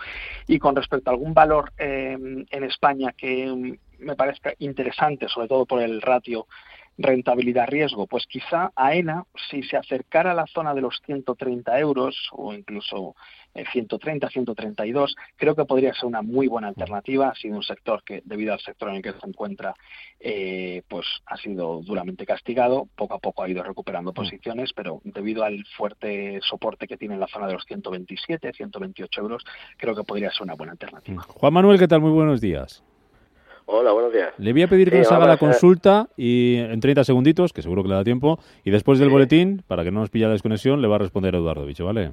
Y 0.47 0.59
con 0.59 0.75
respecto 0.75 1.09
a 1.09 1.13
algún 1.13 1.33
valor 1.33 1.73
eh, 1.77 2.17
en 2.49 2.63
España 2.63 3.13
que 3.13 3.77
me 3.99 4.15
parezca 4.15 4.53
interesante, 4.59 5.27
sobre 5.29 5.47
todo 5.47 5.65
por 5.65 5.81
el 5.81 6.01
ratio 6.01 6.47
rentabilidad-riesgo? 6.97 8.07
Pues 8.07 8.25
quizá 8.27 8.71
AENA, 8.75 9.25
si 9.49 9.63
se 9.63 9.77
acercara 9.77 10.31
a 10.31 10.35
la 10.35 10.47
zona 10.47 10.73
de 10.73 10.81
los 10.81 11.01
130 11.05 11.79
euros 11.79 12.29
o 12.31 12.53
incluso 12.53 13.15
130, 13.53 14.27
eh, 14.27 14.29
132, 14.31 15.15
creo 15.35 15.55
que 15.55 15.65
podría 15.65 15.93
ser 15.93 16.05
una 16.05 16.21
muy 16.21 16.47
buena 16.47 16.69
alternativa. 16.69 17.29
Ha 17.29 17.35
sido 17.35 17.57
un 17.57 17.63
sector 17.63 18.03
que, 18.03 18.21
debido 18.25 18.53
al 18.53 18.59
sector 18.59 18.89
en 18.89 18.95
el 18.95 19.01
que 19.01 19.11
se 19.11 19.27
encuentra, 19.27 19.73
eh, 20.19 20.83
pues 20.87 21.05
ha 21.25 21.37
sido 21.37 21.81
duramente 21.81 22.25
castigado. 22.25 22.87
Poco 22.95 23.15
a 23.15 23.19
poco 23.19 23.43
ha 23.43 23.49
ido 23.49 23.63
recuperando 23.63 24.11
mm. 24.11 24.15
posiciones, 24.15 24.73
pero 24.73 25.01
debido 25.03 25.43
al 25.43 25.63
fuerte 25.77 26.39
soporte 26.41 26.87
que 26.87 26.97
tiene 26.97 27.15
en 27.15 27.19
la 27.19 27.27
zona 27.27 27.47
de 27.47 27.53
los 27.53 27.65
127, 27.65 28.53
128 28.53 29.21
euros, 29.21 29.43
creo 29.77 29.95
que 29.95 30.03
podría 30.03 30.31
ser 30.31 30.43
una 30.43 30.55
buena 30.55 30.73
alternativa. 30.73 31.21
Juan 31.23 31.53
Manuel, 31.53 31.79
¿qué 31.79 31.87
tal? 31.87 32.01
Muy 32.01 32.11
buenos 32.11 32.41
días. 32.41 32.83
Hola, 33.73 33.93
buenos 33.93 34.11
días. 34.11 34.33
Le 34.37 34.51
voy 34.51 34.63
a 34.63 34.67
pedir 34.67 34.91
que 34.91 34.97
nos 34.97 35.11
haga 35.13 35.25
la 35.25 35.37
consulta 35.37 36.07
y 36.17 36.57
en 36.57 36.81
30 36.81 37.05
segunditos, 37.05 37.53
que 37.53 37.61
seguro 37.61 37.83
que 37.83 37.87
le 37.87 37.95
da 37.95 38.03
tiempo, 38.03 38.37
y 38.65 38.71
después 38.71 38.99
del 38.99 39.09
boletín, 39.09 39.63
para 39.65 39.85
que 39.85 39.91
no 39.91 40.01
nos 40.01 40.09
pille 40.09 40.25
la 40.25 40.33
desconexión, 40.33 40.81
le 40.81 40.89
va 40.89 40.95
a 40.95 40.99
responder 40.99 41.35
Eduardo 41.35 41.65
Bicho, 41.65 41.85
¿vale? 41.85 42.11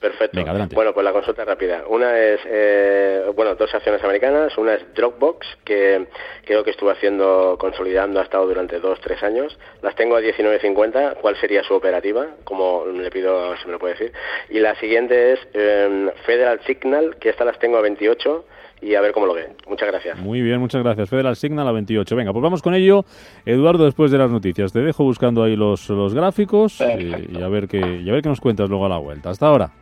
Perfecto. 0.00 0.40
Bueno, 0.72 0.94
pues 0.94 1.04
la 1.04 1.12
consulta 1.12 1.44
rápida. 1.44 1.82
Una 1.88 2.16
es, 2.16 2.40
eh, 2.46 3.24
bueno, 3.34 3.56
dos 3.56 3.74
acciones 3.74 4.02
americanas. 4.04 4.56
Una 4.56 4.74
es 4.74 4.94
Dropbox, 4.94 5.44
que 5.64 6.06
creo 6.46 6.62
que 6.62 6.70
estuvo 6.70 6.90
haciendo, 6.90 7.56
consolidando, 7.58 8.20
ha 8.20 8.22
estado 8.22 8.46
durante 8.46 8.78
dos, 8.78 9.00
tres 9.00 9.20
años. 9.24 9.58
Las 9.82 9.96
tengo 9.96 10.14
a 10.14 10.20
19.50. 10.20 11.16
¿Cuál 11.20 11.36
sería 11.40 11.64
su 11.64 11.74
operativa? 11.74 12.28
Como 12.44 12.86
le 12.86 13.10
pido, 13.10 13.56
si 13.56 13.66
me 13.66 13.72
lo 13.72 13.78
puede 13.80 13.94
decir. 13.94 14.12
Y 14.48 14.60
la 14.60 14.74
siguiente 14.76 15.32
es 15.32 15.40
em, 15.52 16.10
Federal 16.24 16.60
Signal, 16.64 17.16
que 17.16 17.30
estas 17.30 17.46
las 17.48 17.58
tengo 17.58 17.76
a 17.76 17.82
28 17.82 18.44
y 18.82 18.94
a 18.94 19.00
ver 19.00 19.12
cómo 19.12 19.26
lo 19.26 19.34
ve. 19.34 19.48
Muchas 19.68 19.88
gracias. 19.88 20.18
Muy 20.18 20.40
bien, 20.40 20.58
muchas 20.60 20.82
gracias. 20.82 21.08
Federal 21.08 21.36
Signal 21.36 21.68
a 21.68 21.72
28. 21.72 22.16
Venga, 22.16 22.32
pues 22.32 22.42
vamos 22.42 22.62
con 22.62 22.74
ello. 22.74 23.04
Eduardo, 23.44 23.84
después 23.84 24.10
de 24.10 24.18
las 24.18 24.30
noticias. 24.30 24.72
Te 24.72 24.80
dejo 24.80 25.04
buscando 25.04 25.42
ahí 25.42 25.56
los, 25.56 25.88
los 25.88 26.14
gráficos 26.14 26.80
y, 26.80 27.36
y, 27.38 27.42
a 27.42 27.48
ver 27.48 27.68
qué, 27.68 27.78
y 27.78 28.08
a 28.08 28.12
ver 28.12 28.22
qué 28.22 28.28
nos 28.28 28.40
cuentas 28.40 28.68
luego 28.68 28.86
a 28.86 28.88
la 28.88 28.98
vuelta. 28.98 29.30
Hasta 29.30 29.46
ahora. 29.46 29.72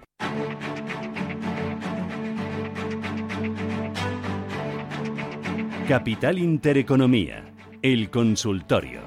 Capital 5.89 6.39
Intereconomía, 6.39 7.45
el 7.81 8.11
consultorio. 8.11 9.01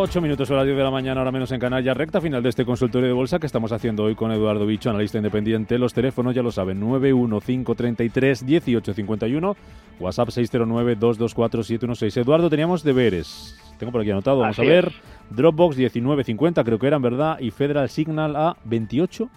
Ocho 0.00 0.20
minutos 0.20 0.48
a 0.52 0.54
las 0.54 0.64
10 0.64 0.76
de 0.76 0.84
la 0.84 0.92
mañana, 0.92 1.20
ahora 1.20 1.32
menos 1.32 1.50
en 1.50 1.58
Canalla, 1.58 1.92
recta 1.92 2.20
final 2.20 2.40
de 2.40 2.50
este 2.50 2.64
consultorio 2.64 3.08
de 3.08 3.12
bolsa 3.12 3.40
que 3.40 3.46
estamos 3.46 3.72
haciendo 3.72 4.04
hoy 4.04 4.14
con 4.14 4.30
Eduardo 4.30 4.64
Bicho, 4.64 4.90
analista 4.90 5.18
independiente. 5.18 5.76
Los 5.76 5.92
teléfonos 5.92 6.36
ya 6.36 6.42
lo 6.44 6.52
saben, 6.52 6.80
915331851, 6.80 9.56
WhatsApp 9.98 10.28
609224716. 10.28 12.20
Eduardo, 12.20 12.48
teníamos 12.48 12.84
deberes. 12.84 13.58
Tengo 13.80 13.90
por 13.90 14.02
aquí 14.02 14.12
anotado, 14.12 14.38
vamos 14.38 14.60
a 14.60 14.62
ver. 14.62 14.92
Dropbox 15.30 15.76
19.50, 15.76 16.64
creo 16.64 16.78
que 16.78 16.86
era 16.86 16.94
en 16.94 17.02
verdad, 17.02 17.40
y 17.40 17.50
Federal 17.50 17.88
Signal 17.88 18.36
a 18.36 18.56
28. 18.66 19.28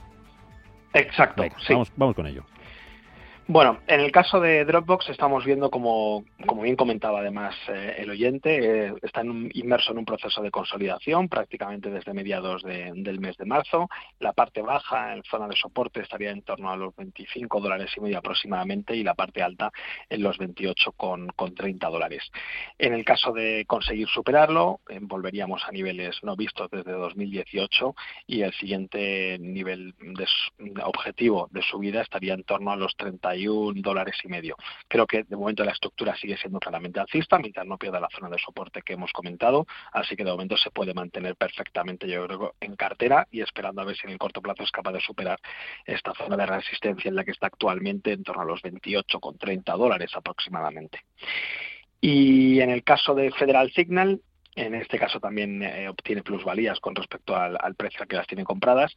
Exacto, 0.93 1.43
vamos, 1.69 1.91
vamos 1.95 2.15
con 2.15 2.27
ello. 2.27 2.43
Bueno, 3.53 3.79
en 3.85 3.99
el 3.99 4.13
caso 4.13 4.39
de 4.39 4.63
Dropbox 4.63 5.09
estamos 5.09 5.43
viendo, 5.43 5.69
como, 5.69 6.23
como 6.47 6.61
bien 6.61 6.77
comentaba 6.77 7.19
además 7.19 7.53
eh, 7.67 7.95
el 7.97 8.09
oyente, 8.09 8.87
eh, 8.87 8.93
está 9.01 9.23
inmerso 9.25 9.91
en 9.91 9.97
un 9.97 10.05
proceso 10.05 10.41
de 10.41 10.49
consolidación 10.49 11.27
prácticamente 11.27 11.89
desde 11.89 12.13
mediados 12.13 12.63
del 12.63 13.19
mes 13.19 13.35
de 13.35 13.43
marzo. 13.43 13.89
La 14.19 14.31
parte 14.31 14.61
baja, 14.61 15.13
en 15.13 15.23
zona 15.23 15.49
de 15.49 15.57
soporte, 15.57 15.99
estaría 15.99 16.31
en 16.31 16.43
torno 16.43 16.71
a 16.71 16.77
los 16.77 16.95
25 16.95 17.59
dólares 17.59 17.91
y 17.97 17.99
medio 17.99 18.19
aproximadamente 18.19 18.95
y 18.95 19.03
la 19.03 19.15
parte 19.15 19.43
alta 19.43 19.69
en 20.09 20.23
los 20.23 20.37
28 20.37 20.93
con, 20.93 21.27
con 21.35 21.53
30 21.53 21.89
dólares. 21.89 22.31
En 22.79 22.93
el 22.93 23.03
caso 23.03 23.33
de 23.33 23.65
conseguir 23.67 24.07
superarlo, 24.07 24.79
eh, 24.87 24.99
volveríamos 25.01 25.61
a 25.67 25.73
niveles 25.73 26.17
no 26.23 26.37
vistos 26.37 26.71
desde 26.71 26.93
2018 26.93 27.95
y 28.27 28.43
el 28.43 28.53
siguiente 28.53 29.37
nivel 29.41 29.93
de, 29.99 30.25
objetivo 30.85 31.49
de 31.51 31.61
subida 31.63 32.01
estaría 32.01 32.33
en 32.33 32.43
torno 32.43 32.71
a 32.71 32.77
los 32.77 32.95
30 32.95 33.40
dólares 33.45 34.15
y 34.23 34.27
medio. 34.27 34.55
Creo 34.87 35.05
que 35.07 35.23
de 35.23 35.35
momento 35.35 35.63
la 35.63 35.71
estructura 35.71 36.15
sigue 36.15 36.37
siendo 36.37 36.59
claramente 36.59 36.99
alcista 36.99 37.37
mientras 37.39 37.65
no 37.65 37.77
pierda 37.77 37.99
la 37.99 38.09
zona 38.09 38.29
de 38.29 38.37
soporte 38.39 38.81
que 38.81 38.93
hemos 38.93 39.11
comentado, 39.11 39.65
así 39.91 40.15
que 40.15 40.23
de 40.23 40.31
momento 40.31 40.57
se 40.57 40.71
puede 40.71 40.93
mantener 40.93 41.35
perfectamente, 41.35 42.07
yo 42.07 42.25
creo, 42.27 42.55
en 42.59 42.75
cartera 42.75 43.27
y 43.31 43.41
esperando 43.41 43.81
a 43.81 43.85
ver 43.85 43.95
si 43.95 44.07
en 44.07 44.13
el 44.13 44.19
corto 44.19 44.41
plazo 44.41 44.63
es 44.63 44.71
capaz 44.71 44.93
de 44.93 45.01
superar 45.01 45.39
esta 45.85 46.13
zona 46.13 46.37
de 46.37 46.45
resistencia 46.45 47.09
en 47.09 47.15
la 47.15 47.23
que 47.23 47.31
está 47.31 47.47
actualmente 47.47 48.11
en 48.11 48.23
torno 48.23 48.41
a 48.41 48.45
los 48.45 48.61
28,30 48.61 49.77
dólares 49.77 50.11
aproximadamente. 50.15 50.99
Y 51.99 52.59
en 52.59 52.71
el 52.71 52.83
caso 52.83 53.13
de 53.13 53.31
Federal 53.31 53.71
Signal, 53.71 54.21
en 54.55 54.75
este 54.75 54.99
caso 54.99 55.19
también 55.19 55.63
eh, 55.63 55.87
obtiene 55.87 56.23
plusvalías 56.23 56.79
con 56.79 56.95
respecto 56.95 57.35
al, 57.35 57.75
precio 57.75 58.01
al 58.01 58.07
que 58.07 58.17
las 58.17 58.27
tiene 58.27 58.43
compradas. 58.43 58.93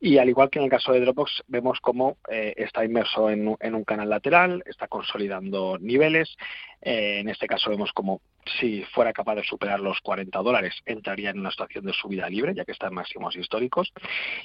Y 0.00 0.18
al 0.18 0.28
igual 0.28 0.50
que 0.50 0.58
en 0.58 0.66
el 0.66 0.70
caso 0.70 0.92
de 0.92 1.00
Dropbox, 1.00 1.44
vemos 1.46 1.80
cómo 1.80 2.18
eh, 2.30 2.54
está 2.56 2.84
inmerso 2.84 3.30
en, 3.30 3.56
en, 3.60 3.74
un 3.74 3.84
canal 3.84 4.10
lateral, 4.10 4.62
está 4.66 4.86
consolidando 4.86 5.78
niveles 5.80 6.36
eh, 6.80 7.18
en 7.20 7.28
este 7.28 7.46
caso 7.46 7.70
vemos 7.70 7.92
como 7.92 8.20
si 8.58 8.82
fuera 8.94 9.12
capaz 9.12 9.34
de 9.36 9.44
superar 9.44 9.80
los 9.80 10.00
40 10.00 10.38
dólares, 10.40 10.74
entraría 10.86 11.30
en 11.30 11.40
una 11.40 11.50
situación 11.50 11.84
de 11.84 11.92
subida 11.92 12.28
libre, 12.28 12.54
ya 12.54 12.64
que 12.64 12.72
está 12.72 12.88
en 12.88 12.94
máximos 12.94 13.36
históricos. 13.36 13.92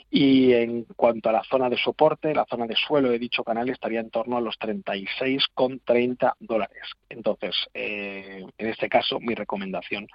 Y 0.10 0.54
en 0.54 0.84
cuanto 0.96 1.30
a 1.30 1.32
la 1.32 1.44
zona 1.44 1.70
de 1.70 1.78
soporte, 1.78 2.34
la 2.34 2.46
zona 2.46 2.68
de 2.68 2.76
suelo 2.76 3.10
de 3.10 3.20
dicho 3.20 3.44
canal 3.44 3.70
estaría 3.70 4.00
en 4.00 4.10
torno 4.10 4.38
a 4.38 4.42
los 4.42 4.60
36,30 4.60 6.34
dólares. 6.40 6.84
Entonces, 7.10 7.56
eh, 7.74 8.46
en 8.58 8.68
este 8.68 8.90
caso, 8.90 9.20
mi 9.20 9.36
recomendación 9.36 10.08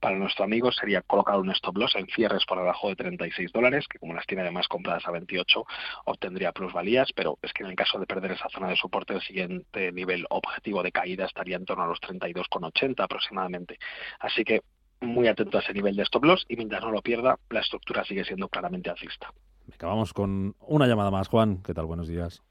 para 0.00 0.16
nuestro 0.16 0.44
amigo 0.44 0.72
sería 0.72 1.02
colocar 1.02 1.38
un 1.38 1.50
stop 1.50 1.76
loss 1.76 1.94
en 1.96 2.06
cierres 2.06 2.44
por 2.46 2.58
debajo 2.58 2.88
de 2.88 2.96
36 2.96 3.52
dólares, 3.52 3.86
que 3.88 3.98
como 3.98 4.14
las 4.14 4.26
tiene 4.26 4.42
además 4.42 4.68
compradas 4.68 5.06
a 5.06 5.10
28, 5.10 5.64
obtendría 6.06 6.52
plusvalías, 6.52 7.12
pero 7.14 7.38
es 7.42 7.52
que 7.52 7.62
en 7.62 7.70
el 7.70 7.76
caso 7.76 7.98
de 7.98 8.06
perder 8.06 8.32
esa 8.32 8.48
zona 8.48 8.68
de 8.68 8.76
soporte, 8.76 9.14
el 9.14 9.22
siguiente 9.22 9.92
nivel 9.92 10.26
objetivo 10.30 10.82
de 10.82 10.92
caída 10.92 11.26
estaría 11.26 11.56
en 11.56 11.65
torno 11.66 11.84
a 11.84 11.86
los 11.86 12.00
32,80 12.00 13.02
aproximadamente. 13.02 13.78
Así 14.20 14.44
que 14.44 14.62
muy 15.00 15.28
atento 15.28 15.58
a 15.58 15.60
ese 15.60 15.74
nivel 15.74 15.94
de 15.96 16.04
stop 16.04 16.24
loss 16.24 16.46
y 16.48 16.56
mientras 16.56 16.82
no 16.82 16.90
lo 16.90 17.02
pierda, 17.02 17.38
la 17.50 17.60
estructura 17.60 18.02
sigue 18.04 18.24
siendo 18.24 18.48
claramente 18.48 18.90
alcista. 18.90 19.30
Acabamos 19.74 20.12
con 20.12 20.54
una 20.60 20.86
llamada 20.86 21.10
más. 21.10 21.26
Juan, 21.28 21.62
¿qué 21.62 21.74
tal? 21.74 21.86
Buenos 21.86 22.06
días. 22.08 22.42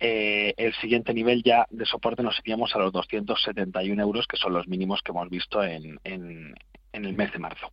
Eh, 0.00 0.54
el 0.56 0.72
siguiente 0.76 1.12
nivel 1.12 1.42
ya 1.42 1.66
de 1.68 1.84
soporte 1.84 2.22
nos 2.22 2.38
iríamos 2.38 2.74
a 2.74 2.78
los 2.78 2.92
271 2.92 4.02
euros, 4.02 4.26
que 4.26 4.38
son 4.38 4.54
los 4.54 4.66
mínimos 4.68 5.02
que 5.02 5.12
hemos 5.12 5.28
visto 5.28 5.62
en, 5.62 6.00
en 6.04 6.54
el 7.04 7.16
mes 7.16 7.32
de 7.32 7.38
marzo. 7.38 7.72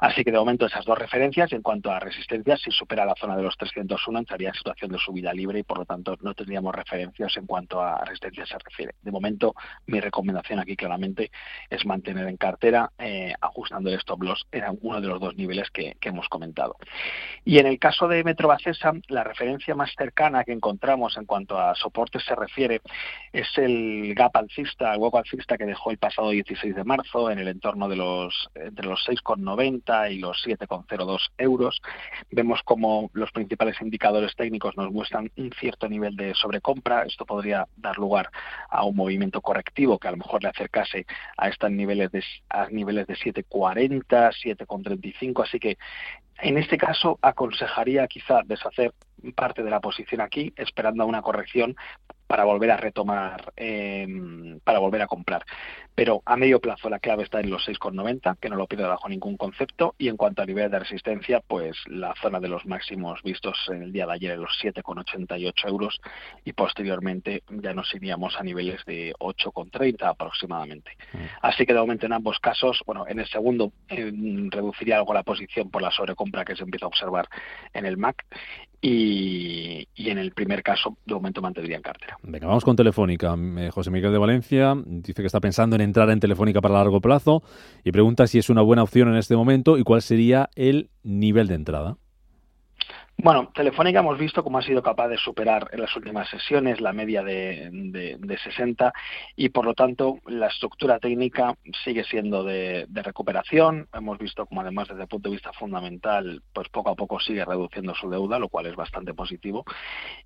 Así 0.00 0.24
que 0.24 0.32
de 0.32 0.38
momento 0.38 0.66
esas 0.66 0.84
dos 0.84 0.98
referencias. 0.98 1.52
En 1.52 1.62
cuanto 1.62 1.90
a 1.90 2.00
resistencia, 2.00 2.56
si 2.56 2.70
supera 2.70 3.04
la 3.04 3.14
zona 3.14 3.36
de 3.36 3.42
los 3.42 3.56
301 3.56 4.18
entraría 4.18 4.48
en 4.48 4.54
situación 4.54 4.90
de 4.90 4.98
subida 4.98 5.32
libre 5.32 5.60
y 5.60 5.62
por 5.62 5.78
lo 5.78 5.84
tanto 5.84 6.16
no 6.20 6.34
tendríamos 6.34 6.74
referencias 6.74 7.36
en 7.36 7.46
cuanto 7.46 7.80
a 7.80 8.04
resistencia 8.04 8.46
se 8.46 8.58
refiere. 8.58 8.94
De 9.02 9.10
momento 9.10 9.54
mi 9.86 10.00
recomendación 10.00 10.58
aquí 10.58 10.76
claramente 10.76 11.30
es 11.70 11.84
mantener 11.86 12.28
en 12.28 12.36
cartera 12.36 12.90
eh, 12.98 13.32
ajustando 13.40 13.90
el 13.90 13.96
stop 13.96 14.22
loss 14.22 14.46
en 14.52 14.64
uno 14.82 15.00
de 15.00 15.08
los 15.08 15.20
dos 15.20 15.36
niveles 15.36 15.70
que, 15.70 15.96
hemos 16.04 16.28
comentado. 16.28 16.76
Y 17.46 17.58
en 17.58 17.66
el 17.66 17.78
caso 17.78 18.06
de 18.08 18.22
Metrobacesa, 18.22 18.92
la 19.08 19.24
referencia 19.24 19.74
más 19.74 19.90
cercana 19.96 20.44
que 20.44 20.52
encontramos 20.52 21.16
en 21.16 21.24
cuanto 21.24 21.58
a 21.58 21.74
soporte 21.74 22.20
se 22.20 22.34
refiere 22.34 22.82
es 23.32 23.48
el 23.56 24.14
gap 24.14 24.36
alcista, 24.36 24.92
el 24.92 25.00
hueco 25.00 25.16
alcista 25.16 25.56
que 25.56 25.64
dejó 25.64 25.90
el 25.90 25.96
pasado 25.96 26.28
16 26.28 26.76
de 26.76 26.84
marzo 26.84 27.30
en 27.30 27.38
el 27.38 27.48
entorno 27.48 27.88
de 27.88 27.96
los 27.96 28.50
entre 28.54 28.86
los 28.86 29.06
6,90 29.06 30.12
y 30.12 30.18
los 30.18 30.44
7,02 30.46 31.30
euros. 31.38 31.80
Vemos 32.30 32.62
como 32.62 33.10
los 33.12 33.30
principales 33.32 33.80
indicadores 33.80 34.34
técnicos 34.36 34.76
nos 34.76 34.92
muestran 34.92 35.30
un 35.36 35.50
cierto 35.58 35.88
nivel 35.88 36.16
de 36.16 36.34
sobrecompra. 36.34 37.02
Esto 37.02 37.26
podría 37.26 37.66
dar 37.76 37.98
lugar 37.98 38.30
a 38.68 38.84
un 38.84 38.96
movimiento 38.96 39.40
correctivo 39.40 39.98
que 39.98 40.08
a 40.08 40.12
lo 40.12 40.18
mejor 40.18 40.42
le 40.42 40.50
acercase 40.50 41.06
a 41.36 41.48
estos 41.48 41.70
niveles 41.70 42.10
de, 42.12 42.24
a 42.48 42.68
niveles 42.68 43.06
de 43.06 43.14
7,40, 43.14 43.98
7,35. 43.98 45.44
Así 45.44 45.58
que 45.58 45.78
en 46.38 46.58
este 46.58 46.76
caso 46.76 47.18
aconsejaría 47.22 48.06
quizá 48.06 48.42
deshacer 48.44 48.92
parte 49.36 49.62
de 49.62 49.70
la 49.70 49.80
posición 49.80 50.20
aquí, 50.20 50.52
esperando 50.56 51.02
a 51.02 51.06
una 51.06 51.22
corrección 51.22 51.76
para 52.34 52.46
volver 52.46 52.72
a 52.72 52.76
retomar, 52.76 53.52
em, 53.54 54.58
para 54.64 54.80
volver 54.80 55.00
a 55.02 55.06
comprar. 55.06 55.44
Pero 55.94 56.20
a 56.26 56.36
medio 56.36 56.58
plazo 56.58 56.90
la 56.90 56.98
clave 56.98 57.22
está 57.22 57.38
en 57.38 57.48
los 57.48 57.64
6,90, 57.64 58.36
que 58.40 58.48
no 58.48 58.56
lo 58.56 58.66
pido 58.66 58.88
bajo 58.88 59.08
ningún 59.08 59.36
concepto, 59.36 59.94
y 59.98 60.08
en 60.08 60.16
cuanto 60.16 60.42
a 60.42 60.44
nivel 60.44 60.68
de 60.68 60.80
resistencia, 60.80 61.38
pues 61.46 61.76
la 61.86 62.12
zona 62.20 62.40
de 62.40 62.48
los 62.48 62.66
máximos 62.66 63.22
vistos 63.22 63.56
en 63.68 63.84
el 63.84 63.92
día 63.92 64.04
de 64.06 64.14
ayer 64.14 64.32
en 64.32 64.40
los 64.40 64.50
7,88 64.60 65.68
euros 65.68 66.00
y 66.44 66.54
posteriormente 66.54 67.44
ya 67.48 67.72
nos 67.72 67.94
iríamos 67.94 68.34
a 68.36 68.42
niveles 68.42 68.84
de 68.84 69.14
8,30 69.20 70.08
aproximadamente. 70.08 70.90
Mm. 71.12 71.18
Así 71.40 71.64
que 71.64 71.72
de 71.72 71.78
momento 71.78 72.06
en 72.06 72.14
ambos 72.14 72.40
casos, 72.40 72.82
bueno, 72.84 73.06
en 73.06 73.20
el 73.20 73.28
segundo 73.28 73.70
reduciría 73.88 74.96
algo 74.96 75.14
la 75.14 75.22
posición 75.22 75.70
por 75.70 75.82
la 75.82 75.92
sobrecompra 75.92 76.44
que 76.44 76.56
se 76.56 76.64
empieza 76.64 76.86
a 76.86 76.88
observar 76.88 77.28
en 77.72 77.86
el 77.86 77.96
MAC 77.96 78.24
y, 78.86 79.88
en 79.96 80.18
el 80.18 80.32
primer 80.32 80.62
caso, 80.62 80.98
de 81.06 81.14
momento 81.14 81.40
mantendría 81.40 81.76
en 81.76 81.82
cartera. 81.82 82.18
Venga, 82.26 82.46
vamos 82.46 82.64
con 82.64 82.74
Telefónica. 82.74 83.36
Eh, 83.58 83.70
José 83.70 83.90
Miguel 83.90 84.12
de 84.12 84.18
Valencia 84.18 84.74
dice 84.86 85.22
que 85.22 85.26
está 85.26 85.40
pensando 85.40 85.76
en 85.76 85.82
entrar 85.82 86.08
en 86.08 86.20
Telefónica 86.20 86.62
para 86.62 86.74
largo 86.74 87.02
plazo 87.02 87.42
y 87.84 87.92
pregunta 87.92 88.26
si 88.26 88.38
es 88.38 88.48
una 88.48 88.62
buena 88.62 88.82
opción 88.82 89.08
en 89.08 89.16
este 89.16 89.36
momento 89.36 89.76
y 89.76 89.82
cuál 89.82 90.00
sería 90.00 90.48
el 90.54 90.88
nivel 91.02 91.48
de 91.48 91.54
entrada. 91.54 91.98
Bueno, 93.16 93.52
Telefónica 93.54 94.00
hemos 94.00 94.18
visto 94.18 94.42
cómo 94.42 94.58
ha 94.58 94.62
sido 94.62 94.82
capaz 94.82 95.06
de 95.08 95.16
superar 95.16 95.68
en 95.72 95.80
las 95.80 95.94
últimas 95.96 96.28
sesiones 96.28 96.80
la 96.80 96.92
media 96.92 97.22
de, 97.22 97.70
de, 97.70 98.38
60 98.38 98.92
y 99.36 99.50
por 99.50 99.64
lo 99.64 99.74
tanto 99.74 100.18
la 100.26 100.48
estructura 100.48 100.98
técnica 100.98 101.54
sigue 101.84 102.02
siendo 102.04 102.42
de, 102.42 102.88
recuperación. 102.92 103.86
Hemos 103.94 104.18
visto 104.18 104.46
como 104.46 104.62
además 104.62 104.88
desde 104.88 105.02
el 105.02 105.08
punto 105.08 105.28
de 105.30 105.36
vista 105.36 105.52
fundamental 105.52 106.42
pues 106.52 106.68
poco 106.68 106.90
a 106.90 106.96
poco 106.96 107.20
sigue 107.20 107.44
reduciendo 107.44 107.94
su 107.94 108.10
deuda, 108.10 108.40
lo 108.40 108.48
cual 108.48 108.66
es 108.66 108.74
bastante 108.74 109.14
positivo. 109.14 109.64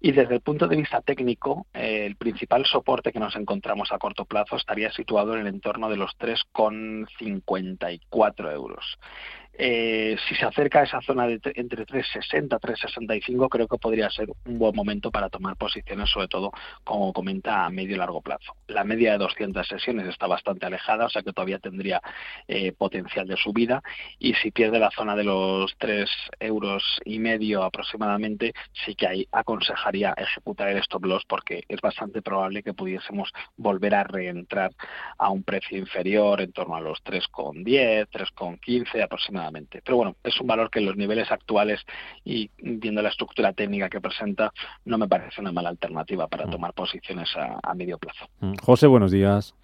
Y 0.01 0.13
desde 0.13 0.37
el 0.37 0.41
punto 0.41 0.67
de 0.67 0.77
vista 0.77 1.03
técnico, 1.03 1.67
eh, 1.75 2.07
el 2.07 2.17
principal 2.17 2.65
soporte 2.65 3.13
que 3.13 3.21
nos 3.21 3.37
encontramos 3.37 3.93
a 3.93 3.99
corto 3.99 4.25
plazo 4.25 4.57
estaría 4.57 4.91
situado 4.93 5.35
en 5.35 5.41
el 5.43 5.49
entorno 5.49 5.91
de 5.91 5.99
los 5.99 6.17
3,54 6.19 8.53
euros. 8.53 8.99
Eh, 9.61 10.17
si 10.29 10.37
se 10.37 10.47
acerca 10.47 10.81
a 10.81 10.83
esa 10.85 11.01
zona 11.01 11.27
de 11.27 11.41
entre 11.57 11.85
360 11.85 12.55
y 12.55 12.59
365 12.61 13.49
creo 13.49 13.67
que 13.67 13.77
podría 13.77 14.09
ser 14.09 14.29
un 14.47 14.57
buen 14.57 14.73
momento 14.73 15.11
para 15.11 15.29
tomar 15.29 15.57
posiciones 15.57 16.09
sobre 16.11 16.29
todo 16.29 16.53
como 16.85 17.13
comenta 17.13 17.65
a 17.65 17.71
medio 17.71 17.97
y 17.97 17.99
largo 17.99 18.21
plazo. 18.21 18.55
La 18.69 18.85
media 18.85 19.13
de 19.13 19.19
200 19.19 19.67
sesiones 19.67 20.07
está 20.07 20.29
bastante 20.29 20.65
alejada 20.65 21.07
o 21.07 21.11
sea 21.11 21.23
que 21.23 21.33
todavía 21.33 21.59
tendría 21.59 22.01
eh, 22.47 22.71
potencial 22.71 23.27
de 23.27 23.37
subida. 23.37 23.83
Y 24.21 24.35
si 24.35 24.53
pierde 24.53 24.79
la 24.79 24.93
zona 24.93 25.17
de 25.17 25.25
los 25.25 25.75
3 25.79 26.09
euros 26.39 27.01
y 27.05 27.19
medio 27.19 27.65
aproximadamente 27.65 28.53
sí 28.87 28.95
que 28.95 29.09
ahí 29.09 29.29
aconsejaría 29.33 30.15
ejecutar 30.17 30.69
el 30.69 30.79
stop 30.79 31.05
loss 31.05 31.25
porque 31.27 31.65
es 31.67 31.81
bastante 31.81 32.23
probable 32.23 32.63
que 32.63 32.75
pudiésemos 32.75 33.33
volver 33.57 33.97
a 33.97 34.05
reentrar 34.05 34.71
a 35.19 35.31
un 35.31 35.43
precio 35.43 35.79
inferior 35.79 36.41
en 36.41 36.53
torno 36.53 36.77
a 36.77 36.81
los 36.81 37.03
3,10 37.03 38.09
3,15 38.09 39.03
aproximadamente 39.03 39.48
pero 39.85 39.97
bueno, 39.97 40.17
es 40.23 40.41
un 40.41 40.47
valor 40.47 40.71
que 40.71 40.79
en 40.79 40.87
los 40.87 40.97
niveles 40.97 41.31
actuales 41.31 41.81
y 42.25 42.51
viendo 42.59 43.03
la 43.03 43.09
estructura 43.09 43.53
técnica 43.53 43.89
que 43.89 44.01
presenta, 44.01 44.53
no 44.85 44.99
me 44.99 45.09
parece 45.09 45.41
una 45.41 45.53
mala 45.53 45.71
alternativa 45.71 46.27
para 46.27 46.47
mm. 46.47 46.51
tomar 46.51 46.73
posiciones 46.73 47.29
a, 47.37 47.75
medio 47.75 47.99
plazo. 47.99 48.27
Mm. 48.41 48.55
José, 48.63 48.87
buenos 48.87 49.11
días. 49.11 49.55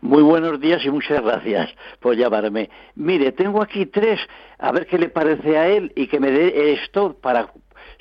Muy 0.00 0.22
buenos 0.22 0.60
días 0.60 0.84
y 0.84 0.90
muchas 0.90 1.22
gracias 1.22 1.70
por 2.00 2.16
llamarme. 2.16 2.70
Mire, 2.94 3.32
tengo 3.32 3.62
aquí 3.62 3.86
tres, 3.86 4.18
a 4.58 4.72
ver 4.72 4.86
qué 4.86 4.98
le 4.98 5.08
parece 5.08 5.58
a 5.58 5.68
él 5.68 5.92
y 5.94 6.06
que 6.06 6.20
me 6.20 6.30
dé 6.30 6.72
esto 6.72 7.14
para, 7.14 7.52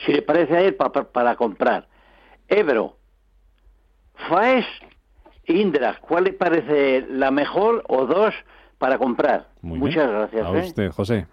si 0.05 0.13
le 0.13 0.21
parece 0.21 0.55
a 0.55 0.61
él, 0.61 0.75
para, 0.75 1.03
para 1.03 1.35
comprar. 1.35 1.87
Ebro, 2.47 2.97
Faes, 4.29 4.65
Indra, 5.45 5.99
¿cuál 6.01 6.25
le 6.25 6.33
parece 6.33 7.05
la 7.09 7.31
mejor 7.31 7.83
o 7.87 8.05
dos 8.05 8.33
para 8.83 8.97
comprar. 8.97 9.47
Muchas 9.61 10.09
gracias. 10.09 10.45
A 10.45 10.57
¿eh? 10.57 10.67
usted, 10.67 10.91
José. 10.91 11.25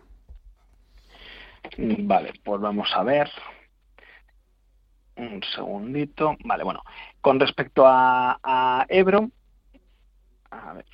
Vale, 1.77 2.33
pues 2.45 2.61
vamos 2.61 2.89
a 2.95 3.03
ver. 3.03 3.29
Un 5.17 5.43
segundito. 5.53 6.37
Vale, 6.45 6.63
bueno. 6.63 6.81
Con 7.21 7.41
respecto 7.41 7.85
a, 7.85 8.39
a 8.41 8.87
Ebro, 8.89 9.31
a 10.53 10.75
ver. 10.75 10.85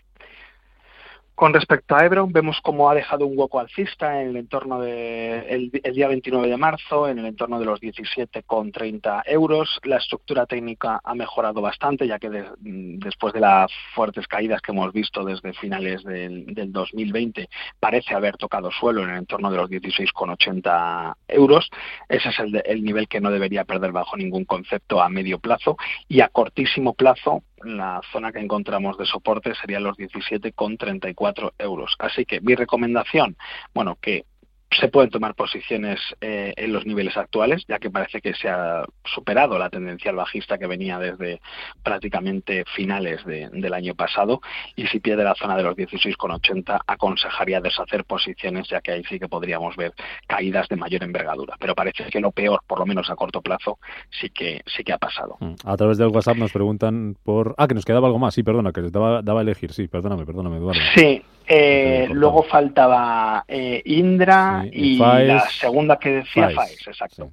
Con 1.37 1.53
respecto 1.53 1.95
a 1.95 2.03
Ebro, 2.03 2.27
vemos 2.31 2.59
cómo 2.63 2.89
ha 2.89 2.95
dejado 2.95 3.27
un 3.27 3.39
hueco 3.39 3.61
alcista 3.61 4.23
en 4.23 4.29
el 4.29 4.37
entorno 4.39 4.81
de 4.81 5.41
el, 5.51 5.71
día 5.93 6.09
29 6.09 6.49
de 6.49 6.57
marzo, 6.57 7.09
en 7.09 7.19
el 7.19 7.27
entorno 7.27 7.59
de 7.59 7.67
los 7.67 7.79
17,30 7.79 9.23
euros. 9.27 9.79
La 9.85 9.99
estructura 9.99 10.47
técnica 10.47 10.99
ha 11.05 11.15
mejorado 11.15 11.61
bastante, 11.61 12.09
ya 12.09 12.19
que 12.19 12.31
después 12.59 13.35
de 13.35 13.41
las 13.41 13.71
fuertes 13.95 14.27
caídas 14.27 14.63
que 14.63 14.73
hemos 14.73 14.91
visto 14.95 15.27
desde 15.27 15.53
finales 15.53 16.03
del, 16.05 16.47
2020, 16.73 17.51
parece 17.79 18.15
haber 18.15 18.39
tocado 18.39 18.71
suelo 18.71 19.05
en 19.05 19.11
el 19.11 19.19
entorno 19.19 19.51
de 19.51 19.59
los 19.59 19.69
16,80 19.69 21.17
euros. 21.29 21.69
Ese 22.09 22.31
es 22.31 22.39
el, 22.39 22.63
el 22.65 22.83
nivel 22.83 23.09
que 23.09 23.21
no 23.21 23.31
debería 23.31 23.67
perder 23.67 23.93
bajo 23.93 24.17
ningún 24.17 24.47
concepto 24.47 25.03
a 25.03 25.11
medio 25.11 25.39
plazo 25.39 25.77
y 26.09 26.23
a 26.23 26.29
cortísimo 26.29 26.95
plazo 26.95 27.43
la 27.65 28.01
zona 28.13 28.33
que 28.33 28.41
encontramos 28.41 28.99
de 28.99 29.07
soporte 29.07 29.55
serían 29.55 29.85
los 29.85 29.97
17,34 29.97 31.53
euros. 31.59 31.95
Así 31.99 32.25
que 32.25 32.41
mi 32.41 32.55
recomendación, 32.55 33.37
bueno, 33.75 33.97
que 34.01 34.25
se 34.71 34.89
pueden 34.89 35.11
tomar 35.11 35.35
posiciones 35.35 36.01
eh, 36.21 36.53
en 36.57 36.73
los 36.73 36.85
niveles 36.87 37.17
actuales, 37.17 37.65
ya 37.69 37.79
que 37.79 37.91
parece 37.91 38.21
que 38.21 38.35
se 38.35 38.49
ha 38.49 38.85
superado 39.05 39.59
la 39.59 39.71
tendencia 39.71 40.13
bajista 40.13 40.59
que 40.59 40.67
venía 40.67 40.99
desde 40.99 41.41
prácticamente 41.83 42.65
finales 42.75 43.25
del 43.25 43.75
año 43.75 43.95
pasado 43.95 44.41
y 44.75 44.87
si 44.87 45.01
pierde 45.01 45.25
la 45.25 45.35
zona 45.35 45.57
de 45.57 45.63
los 45.63 45.77
16,80 45.77 46.81
aconsejaría 46.87 47.61
deshacer 47.61 48.05
posiciones, 48.05 48.69
ya 48.69 48.81
que 48.81 48.93
ahí 48.93 49.05
sí 49.09 49.19
que 49.19 49.29
podríamos 49.29 49.77
ver 49.77 49.93
caídas 50.27 50.69
de 50.69 50.77
mayor 50.77 51.05
envergadura. 51.05 51.57
Pero 51.59 51.75
parece 51.75 52.05
que 52.05 52.21
lo 52.21 52.33
peor, 52.33 52.61
por 52.67 52.79
lo 52.79 52.87
menos 52.87 53.09
a 53.11 53.17
corto 53.17 53.41
plazo, 53.41 53.79
sí 54.11 54.31
que 54.31 54.63
sí 54.67 54.83
que 54.83 54.93
ha 54.93 54.99
pasado. 54.99 55.37
Mm. 55.41 55.55
A 55.65 55.77
través 55.77 55.99
del 55.99 56.09
WhatsApp 56.09 56.37
nos 56.37 56.53
preguntan 56.53 57.17
por... 57.23 57.55
Ah, 57.59 57.69
que 57.69 57.75
nos 57.75 57.85
quedaba 57.85 58.09
algo 58.09 58.19
más, 58.19 58.35
sí, 58.35 58.43
perdona, 58.43 58.73
que 58.73 58.83
daba, 58.83 59.23
daba 59.23 59.41
a 59.41 59.43
elegir, 59.43 59.73
sí, 59.73 59.89
perdóname, 59.89 60.27
perdóname, 60.27 60.57
Eduardo. 60.57 60.81
Sí, 60.95 61.23
eh, 61.47 62.09
luego 62.11 62.43
faltaba 62.43 63.45
eh, 63.47 63.83
Indra 63.85 64.65
y, 64.71 64.99
la 64.99 65.49
segunda 65.51 65.99
que 65.99 66.11
decía 66.11 66.51
Faes, 66.51 66.87
exacto. 66.87 67.31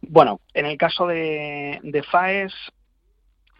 Bueno, 0.00 0.40
en 0.54 0.66
el 0.66 0.76
caso 0.76 1.06
de, 1.06 1.80
de 1.82 2.02
Faes, 2.02 2.52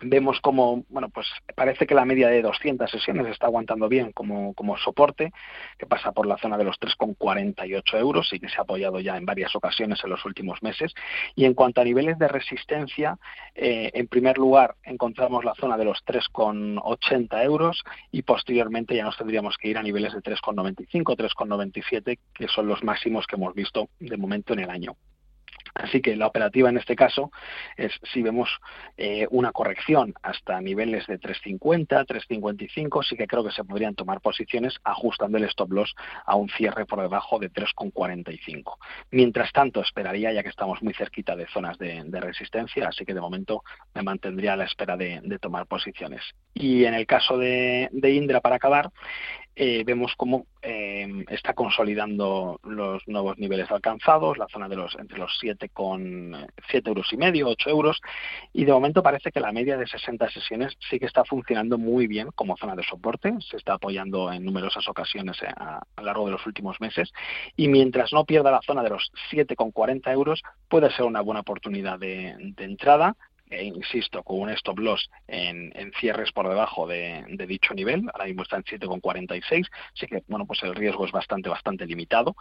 vemos 0.01 0.41
como, 0.41 0.85
bueno, 0.89 1.09
pues 1.09 1.27
parece 1.55 1.87
que 1.87 1.95
la 1.95 2.05
media 2.05 2.29
de 2.29 2.43
200 2.43 2.91
sesiones 2.91 3.27
está 3.29 3.47
aguantando 3.47 3.89
bien 3.89 4.13
como, 4.13 4.55
como 4.55 4.77
soporte, 4.77 5.33
que 5.79 5.87
pasa 5.87 6.13
por 6.13 6.27
la 6.27 6.37
zona 6.39 6.59
de 6.59 6.65
los 6.65 6.79
3,48 6.79 7.99
euros 7.99 8.33
y 8.33 8.41
que 8.41 8.49
se 8.49 8.59
ha 8.59 8.63
apoyado 8.63 9.01
ya 9.01 9.17
en 9.17 9.25
varias 9.25 9.55
ocasiones 9.57 10.01
en 10.05 10.11
los 10.11 10.25
últimos 10.25 10.63
meses. 10.63 10.95
Y 11.35 11.45
en 11.45 11.55
cuanto 11.55 11.81
a 11.81 11.85
niveles 11.85 12.19
de 12.19 12.29
resistencia, 12.29 13.19
eh, 13.55 13.91
en 13.95 14.07
primer 14.09 14.39
lugar 14.39 14.77
encontramos 14.85 15.45
la 15.45 15.55
zona 15.55 15.77
de 15.77 15.85
los 15.85 16.05
3,80 16.05 17.45
euros 17.45 17.83
y 18.11 18.23
posteriormente 18.23 18.95
ya 18.95 19.05
nos 19.05 19.17
tendríamos 19.17 19.57
que 19.57 19.69
ir 19.69 19.79
a 19.79 19.83
niveles 19.83 20.13
de 20.13 20.21
3,95, 20.21 21.17
3,97, 21.17 22.19
que 22.35 22.49
son 22.49 22.69
los 22.69 22.83
máximos 22.85 23.27
que 23.27 23.37
hemos 23.37 23.55
visto 23.55 23.89
de 23.99 24.17
momento 24.17 24.53
en 24.53 24.61
el 24.61 24.71
año. 24.71 24.97
Así 25.77 26.01
que 26.01 26.17
la 26.17 26.27
operativa 26.27 26.71
en 26.71 26.79
este 26.79 26.97
caso 26.97 27.31
es 27.77 27.93
si 28.13 28.23
vemos 28.23 28.49
eh, 28.97 29.27
una 29.31 29.53
corrección 29.53 30.15
hasta 30.23 30.61
niveles 30.61 31.07
de 31.07 31.21
3.50, 31.21 32.07
3.55, 32.07 33.05
sí 33.05 33.17
que 33.17 33.27
creo 33.27 33.45
que 33.45 33.53
se 33.53 33.65
podrían 33.65 33.95
tomar 33.95 34.21
posiciones 34.21 34.75
ajustando 34.85 35.37
el 35.37 35.45
stop 35.45 35.73
loss 35.73 35.95
a 36.25 36.35
un 36.35 36.49
cierre 36.49 36.87
por 36.87 37.03
debajo 37.03 37.39
de 37.39 37.51
3.45. 37.51 38.77
Mientras 39.11 39.53
tanto, 39.53 39.83
esperaría, 39.83 40.33
ya 40.33 40.43
que 40.43 40.49
estamos 40.49 40.83
muy 40.83 40.95
cerquita 40.95 41.37
de 41.37 41.47
zonas 41.49 41.79
de, 41.79 42.05
resistencia, 42.17 42.89
así 42.89 43.05
que 43.05 43.13
de 43.13 43.21
momento 43.21 43.63
me 43.95 44.03
mantendría 44.03 44.55
a 44.55 44.57
la 44.57 44.65
espera 44.65 44.97
de, 44.97 45.21
tomar 45.39 45.67
posiciones. 45.67 46.23
Y 46.55 46.87
en 46.87 46.95
el 46.95 47.07
caso 47.07 47.37
de 47.37 47.91
Indra, 47.93 48.41
para 48.41 48.57
acabar, 48.57 48.91
eh, 49.59 49.85
vemos 49.87 50.13
cómo 50.19 50.45
eh, 50.61 51.25
está 51.31 51.55
consolidando 51.55 52.61
los 52.63 53.03
nuevos 53.09 53.39
niveles 53.39 53.71
alcanzados, 53.71 54.37
la 54.37 54.49
zona 54.49 54.69
de 54.69 54.77
los 54.77 54.95
entre 54.97 55.19
los 55.19 55.35
7 55.41 55.71
con 55.71 56.47
7 56.71 56.91
euros 56.91 57.11
y 57.11 57.17
medio, 57.17 57.49
8 57.49 57.71
euros, 57.71 58.03
y 58.53 58.67
de 58.67 58.73
momento 58.73 59.03
parece 59.03 59.33
que 59.33 59.41
la 59.41 59.53
media 59.53 59.79
de 59.79 59.87
60 59.87 60.29
sesiones 60.29 60.77
sí 60.91 60.99
que 60.99 61.07
está 61.07 61.25
funcionando 61.25 61.79
muy 61.79 62.07
bien 62.07 62.29
como 62.35 62.59
zona 62.59 62.77
de 62.77 62.83
soporte, 62.83 63.33
se 63.41 63.57
está 63.57 63.73
apoyando 63.73 64.31
en 64.31 64.45
numerosas 64.45 64.87
ocasiones 64.89 65.43
eh, 65.43 65.47
a, 65.57 65.81
lo 65.97 66.03
largo 66.03 66.27
de 66.27 66.33
los 66.33 66.47
últimos 66.47 66.79
meses, 66.79 67.11
y 67.57 67.69
mientras 67.69 68.13
no 68.13 68.27
pierda 68.27 68.51
la 68.51 68.61
zona 68.61 68.83
de 68.83 68.91
los 68.91 69.11
7 69.31 69.57
con 69.57 69.71
40 69.71 70.13
euros, 70.13 70.43
puede 70.69 70.91
ser 70.91 71.07
una 71.07 71.23
buena 71.23 71.41
oportunidad 71.41 71.99
de 71.99 72.53
entrada 72.59 73.17
e 73.51 73.65
insisto, 73.65 74.23
con 74.23 74.41
un 74.41 74.51
stop 74.51 74.79
loss 74.79 75.11
en, 75.29 75.73
cierres 76.01 76.33
por 76.33 76.49
debajo 76.49 76.87
de, 76.87 77.25
dicho 77.47 77.75
nivel, 77.75 78.03
ahora 78.13 78.27
mismo 78.27 78.43
está 78.43 78.57
en 78.57 78.65
7,46, 78.65 79.67
así 79.95 80.07
que 80.07 80.23
bueno, 80.27 80.47
pues 80.47 80.63
el 80.63 80.75
riesgo 80.75 81.07
es 81.07 81.13
bastante, 81.13 81.49
bastante 81.49 81.87
limitado. 81.87 82.37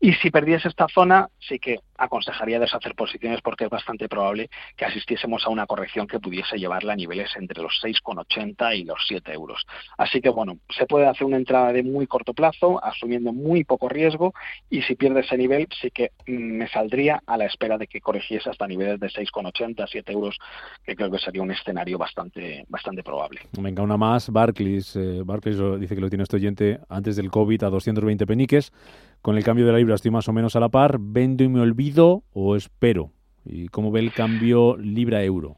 Y 0.00 0.14
si 0.14 0.30
perdiese 0.30 0.68
esta 0.68 0.86
zona, 0.88 1.28
sí 1.38 1.58
que 1.58 1.80
aconsejaría 1.98 2.58
deshacer 2.58 2.94
posiciones 2.94 3.40
porque 3.42 3.64
es 3.64 3.70
bastante 3.70 4.08
probable 4.08 4.48
que 4.76 4.84
asistiésemos 4.84 5.44
a 5.46 5.50
una 5.50 5.66
corrección 5.66 6.06
que 6.06 6.20
pudiese 6.20 6.56
llevarla 6.58 6.94
a 6.94 6.96
niveles 6.96 7.34
entre 7.36 7.62
los 7.62 7.80
6,80 7.82 8.76
y 8.76 8.84
los 8.84 8.98
7 9.06 9.32
euros. 9.32 9.64
Así 9.96 10.20
que 10.20 10.30
bueno, 10.30 10.58
se 10.70 10.86
puede 10.86 11.06
hacer 11.06 11.26
una 11.26 11.36
entrada 11.36 11.72
de 11.72 11.82
muy 11.82 12.06
corto 12.06 12.34
plazo, 12.34 12.82
asumiendo 12.82 13.32
muy 13.32 13.64
poco 13.64 13.88
riesgo, 13.88 14.32
y 14.70 14.82
si 14.82 14.94
pierde 14.94 15.20
ese 15.20 15.36
nivel, 15.36 15.68
sí 15.80 15.90
que 15.90 16.12
mm, 16.26 16.32
me 16.32 16.68
saldría 16.68 17.22
a 17.26 17.36
la 17.36 17.46
espera 17.46 17.78
de 17.78 17.86
que 17.86 18.00
corrigiese 18.00 18.50
hasta 18.50 18.66
niveles 18.66 19.00
de 19.00 19.08
6,80, 19.08 19.86
7 19.90 20.12
euros 20.12 20.38
que 20.86 20.94
creo 20.94 21.10
que 21.10 21.18
sería 21.18 21.42
un 21.42 21.50
escenario 21.50 21.98
bastante, 21.98 22.64
bastante 22.68 23.02
probable. 23.02 23.40
Venga, 23.58 23.82
una 23.82 23.96
más. 23.96 24.30
Barclays, 24.30 24.94
eh, 24.94 25.22
Barclays 25.24 25.58
dice 25.80 25.96
que 25.96 26.00
lo 26.00 26.08
tiene 26.08 26.22
este 26.22 26.36
oyente 26.36 26.78
antes 26.88 27.16
del 27.16 27.30
COVID 27.30 27.64
a 27.64 27.70
220 27.70 28.24
peniques. 28.24 28.72
Con 29.20 29.36
el 29.36 29.42
cambio 29.42 29.66
de 29.66 29.72
la 29.72 29.78
libra 29.78 29.96
estoy 29.96 30.12
más 30.12 30.28
o 30.28 30.32
menos 30.32 30.54
a 30.54 30.60
la 30.60 30.68
par. 30.68 30.98
¿Vendo 31.00 31.42
y 31.42 31.48
me 31.48 31.60
olvido 31.60 32.22
o 32.32 32.54
espero? 32.54 33.10
¿Y 33.44 33.66
cómo 33.68 33.90
ve 33.90 34.00
el 34.00 34.12
cambio 34.12 34.76
libra-euro? 34.76 35.56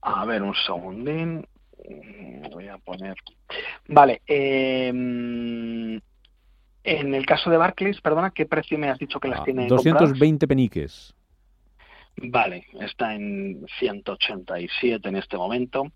A 0.00 0.24
ver, 0.24 0.42
un 0.42 0.54
segundín. 0.54 1.46
Voy 2.50 2.68
a 2.68 2.78
poner. 2.78 3.16
Vale. 3.88 4.22
Em, 4.26 6.00
en 6.84 7.14
el 7.14 7.26
caso 7.26 7.50
de 7.50 7.58
Barclays, 7.58 8.00
perdona, 8.00 8.30
¿qué 8.30 8.46
precio 8.46 8.78
me 8.78 8.88
has 8.88 8.98
dicho 8.98 9.20
que 9.20 9.28
las 9.28 9.40
ah, 9.40 9.44
tiene? 9.44 9.66
220 9.66 10.48
peniques. 10.48 11.14
Vale, 12.16 12.66
está 12.80 13.14
en 13.14 13.66
187 13.78 15.08
en 15.08 15.16
este 15.16 15.36
momento. 15.36 15.92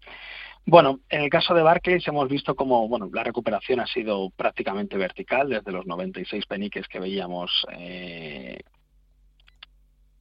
Bueno, 0.66 1.00
en 1.08 1.22
el 1.22 1.30
caso 1.30 1.54
de 1.54 1.62
Barclays 1.62 2.06
hemos 2.08 2.28
visto 2.28 2.54
como 2.54 2.88
bueno, 2.88 3.08
la 3.12 3.24
recuperación 3.24 3.80
ha 3.80 3.86
sido 3.86 4.28
prácticamente 4.30 4.98
vertical 4.98 5.48
desde 5.48 5.72
los 5.72 5.86
96 5.86 6.44
peniques 6.46 6.86
que 6.88 7.00
veíamos 7.00 7.66
eh, 7.72 8.58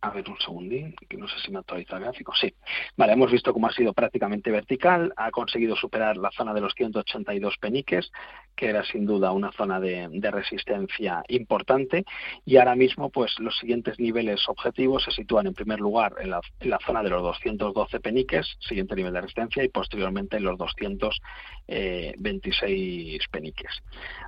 a 0.01 0.09
ver 0.11 0.29
un 0.29 0.37
segundín, 0.39 0.93
que 1.09 1.17
no 1.17 1.27
sé 1.27 1.35
si 1.43 1.51
me 1.51 1.57
actualiza 1.59 1.97
el 1.97 2.03
gráfico. 2.03 2.33
Sí. 2.35 2.53
Vale, 2.95 3.13
hemos 3.13 3.31
visto 3.31 3.51
cómo 3.53 3.67
ha 3.67 3.71
sido 3.71 3.93
prácticamente 3.93 4.51
vertical, 4.51 5.11
ha 5.15 5.31
conseguido 5.31 5.75
superar 5.75 6.17
la 6.17 6.29
zona 6.31 6.53
de 6.53 6.61
los 6.61 6.73
182 6.73 7.57
peniques, 7.57 8.11
que 8.55 8.67
era 8.67 8.83
sin 8.83 9.05
duda 9.05 9.31
una 9.31 9.51
zona 9.51 9.79
de, 9.79 10.07
resistencia 10.31 11.23
importante, 11.29 12.05
y 12.45 12.57
ahora 12.57 12.75
mismo, 12.75 13.09
pues 13.09 13.39
los 13.39 13.57
siguientes 13.57 13.99
niveles 13.99 14.47
objetivos 14.47 15.03
se 15.03 15.09
sitúan 15.11 15.47
en 15.47 15.53
primer 15.53 15.79
lugar 15.79 16.15
en 16.19 16.29
la, 16.31 16.41
zona 16.85 17.01
de 17.01 17.09
los 17.09 17.23
212 17.23 17.99
peniques, 17.99 18.57
siguiente 18.59 18.95
nivel 18.95 19.13
de 19.13 19.21
resistencia, 19.21 19.63
y 19.63 19.69
posteriormente 19.69 20.37
en 20.37 20.43
los 20.43 20.57
226 20.57 23.27
peniques. 23.31 23.71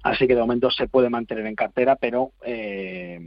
Así 0.03 0.27
que 0.27 0.35
de 0.35 0.41
momento 0.41 0.71
se 0.71 0.87
puede 0.87 1.09
mantener 1.09 1.45
en 1.45 1.55
cartera, 1.55 1.95
pero 1.95 2.31
eh, 2.43 3.19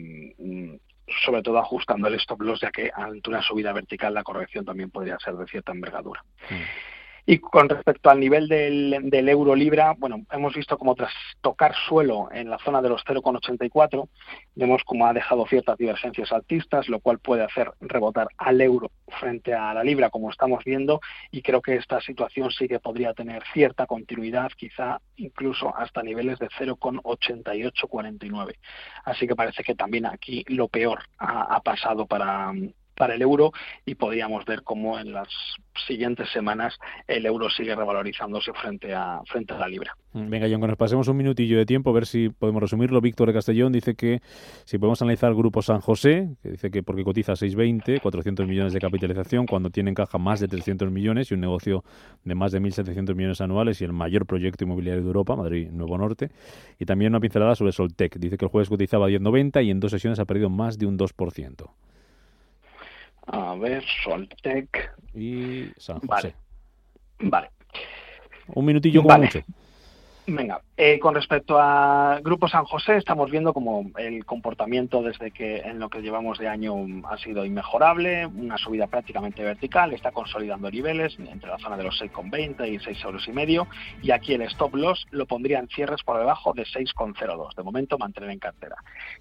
sobre 1.25 1.43
todo 1.43 1.59
ajustando 1.59 2.09
el 2.09 2.15
stop 2.15 2.43
loss, 2.43 2.61
ya 2.61 2.71
que 2.71 2.91
ante 2.95 3.31
una 3.31 3.43
subida 3.43 3.73
vertical 3.73 4.15
la 4.15 4.23
corrección 4.23 4.65
también 4.65 4.91
podría 4.91 5.19
ser 5.19 5.35
de 5.35 5.47
cierta 5.47 5.73
envergadura. 5.73 6.25
Mm. 6.51 6.92
Y 7.25 7.39
con 7.39 7.69
respecto 7.69 8.11
al 8.11 8.19
nivel 8.19 8.49
del, 8.49 9.29
euro 9.29 9.55
libra, 9.55 9.95
bueno, 9.97 10.27
hemos 10.33 10.55
visto 10.55 10.77
como 10.77 10.97
tras 10.97 11.13
tocar 11.41 11.73
suelo 11.87 12.29
en 12.33 12.51
la 12.51 12.59
zona 12.59 12.83
de 12.83 12.89
los 12.89 13.05
0,84, 13.05 14.09
vemos 14.57 14.83
como 14.85 15.07
ha 15.07 15.13
dejado 15.13 15.47
ciertas 15.47 15.79
divergencias 15.79 16.33
altistas, 16.33 16.89
lo 16.89 16.99
cual 16.99 17.21
puede 17.21 17.45
hacer 17.45 17.71
rebotar 17.81 18.27
al 18.39 18.61
euro 18.61 18.91
frente 19.21 19.55
a 19.55 19.73
la 19.73 19.85
libra, 19.85 20.11
como 20.11 20.31
estamos 20.31 20.65
viendo, 20.65 21.01
y 21.31 21.43
creo 21.43 21.63
que 21.63 21.77
esta 21.77 22.01
situación 22.01 22.51
sí 22.51 22.67
que 22.67 22.81
podría 22.81 23.15
tener 23.15 23.45
cierta 23.53 23.87
continuidad, 23.87 24.51
quizá 24.57 25.01
incluso 25.15 25.73
hasta 25.77 26.03
niveles 26.03 26.41
de 26.41 26.49
0,8849. 26.49 28.57
Así 29.05 29.29
que 29.29 29.37
parece 29.37 29.63
que 29.63 29.77
también 29.77 30.07
aquí 30.07 30.45
lo 30.49 30.67
peor 30.67 31.05
ha 31.19 31.61
pasado 31.61 32.07
para, 32.07 32.53
el 33.11 33.23
euro 33.23 33.53
y 33.85 33.95
podríamos 33.95 34.45
ver 34.45 34.63
cómo 34.63 34.99
en 34.99 35.13
las 35.13 35.29
siguientes 35.87 36.31
semanas 36.31 36.79
el 37.07 37.27
euro 37.27 37.49
sigue 37.51 37.75
revalorizándose 37.75 38.53
frente 38.53 38.95
a 38.95 39.21
frente 39.27 39.55
a 39.55 39.59
la 39.59 39.69
libra. 39.69 39.97
Mm, 40.13 40.29
venga, 40.29 40.47
John, 40.51 40.61
que 40.61 40.67
nos 40.67 40.77
pasemos 40.77 41.09
un 41.09 41.17
minutillo 41.17 41.59
de 41.59 41.67
tiempo 41.67 41.91
a 41.91 41.93
ver 41.95 42.07
si 42.07 42.29
podemos 42.29 42.63
resumirlo. 42.63 43.01
Víctor 43.01 43.29
de 43.29 43.35
Castellón 43.35 43.73
dice 43.73 43.95
que 43.95 44.21
si 44.65 44.79
podemos 44.79 45.01
analizar 45.03 45.31
el 45.31 45.37
grupo 45.37 45.63
San 45.63 45.81
José, 45.81 46.29
que 46.43 46.51
dice 46.51 46.71
que 46.71 46.83
porque 46.83 47.03
cotiza 47.05 47.35
620, 47.35 48.01
400 48.01 48.47
millones 48.47 48.73
de 48.73 48.81
capitalización, 48.81 49.47
cuando 49.47 49.71
tiene 49.71 49.91
en 49.91 49.95
caja 49.95 50.19
más 50.19 50.41
de 50.41 50.49
300 50.49 50.91
millones 50.91 51.31
y 51.31 51.35
un 51.35 51.41
negocio 51.41 51.85
de 52.25 52.35
más 52.35 52.53
de 52.53 52.61
1.700 52.61 53.15
millones 53.15 53.41
anuales 53.41 53.81
y 53.81 53.85
el 53.85 53.93
mayor 53.93 54.27
proyecto 54.27 54.65
inmobiliario 54.65 55.03
de 55.03 55.07
Europa, 55.07 55.37
Madrid 55.37 55.71
Nuevo 55.71 55.97
Norte. 55.99 56.31
Y 56.79 56.85
también 56.85 57.13
una 57.13 57.21
pincelada 57.21 57.55
sobre 57.55 57.73
Soltec. 57.73 58.17
Dice 58.19 58.37
que 58.37 58.45
el 58.45 58.51
jueves 58.51 58.69
cotizaba 58.69 59.09
10.90 59.09 59.65
y 59.65 59.71
en 59.71 59.81
dos 59.81 59.91
sesiones 59.91 60.19
ha 60.19 60.25
perdido 60.25 60.51
más 60.51 60.79
de 60.79 60.87
un 60.87 60.99
2%. 60.99 61.71
A 63.27 63.55
ver, 63.55 63.85
Soltec. 64.03 64.93
Y 65.15 65.71
San 65.77 66.01
José. 66.01 66.35
Vale. 67.21 67.51
Un 68.49 68.65
minutillo 68.65 69.03
como 69.03 69.19
mucho. 69.19 69.41
Venga, 70.27 70.61
eh, 70.77 71.01
con 71.01 71.17
respecto 71.17 71.59
a 71.59 72.21
Grupo 72.23 72.47
San 72.47 72.65
José, 72.65 72.97
estamos 72.97 73.29
viendo 73.29 73.53
como 73.53 73.91
el 73.99 74.25
comportamiento 74.25 75.03
desde 75.03 75.33
que 75.33 75.57
en 75.57 75.81
lo 75.81 75.89
que 75.89 76.01
llevamos 76.01 76.39
de 76.39 76.47
año 76.47 76.77
ha 77.11 77.19
sido 77.19 77.45
inmejorable, 77.45 78.27
una 78.27 78.57
subida 78.57 78.87
prácticamente 78.87 79.43
vertical, 79.43 79.93
está 79.93 80.13
consolidando 80.13 80.71
niveles 80.71 81.19
entre 81.19 81.51
la 81.51 81.59
zona 81.59 81.77
de 81.77 81.83
los 81.83 82.01
6,20 82.01 82.73
y 82.73 82.79
6 82.79 83.05
euros 83.05 83.27
y 83.27 83.33
medio, 83.33 83.67
y 84.01 84.13
aquí 84.13 84.33
el 84.35 84.43
stop 84.43 84.77
loss 84.77 85.05
lo 85.11 85.27
pondría 85.27 85.59
en 85.59 85.67
cierres 85.67 86.05
por 86.05 86.17
debajo 86.19 86.53
de 86.53 86.63
6,02, 86.67 87.57
de 87.57 87.63
momento 87.65 87.99
mantener 87.99 88.31
en 88.31 88.39
cartera. 88.39 88.77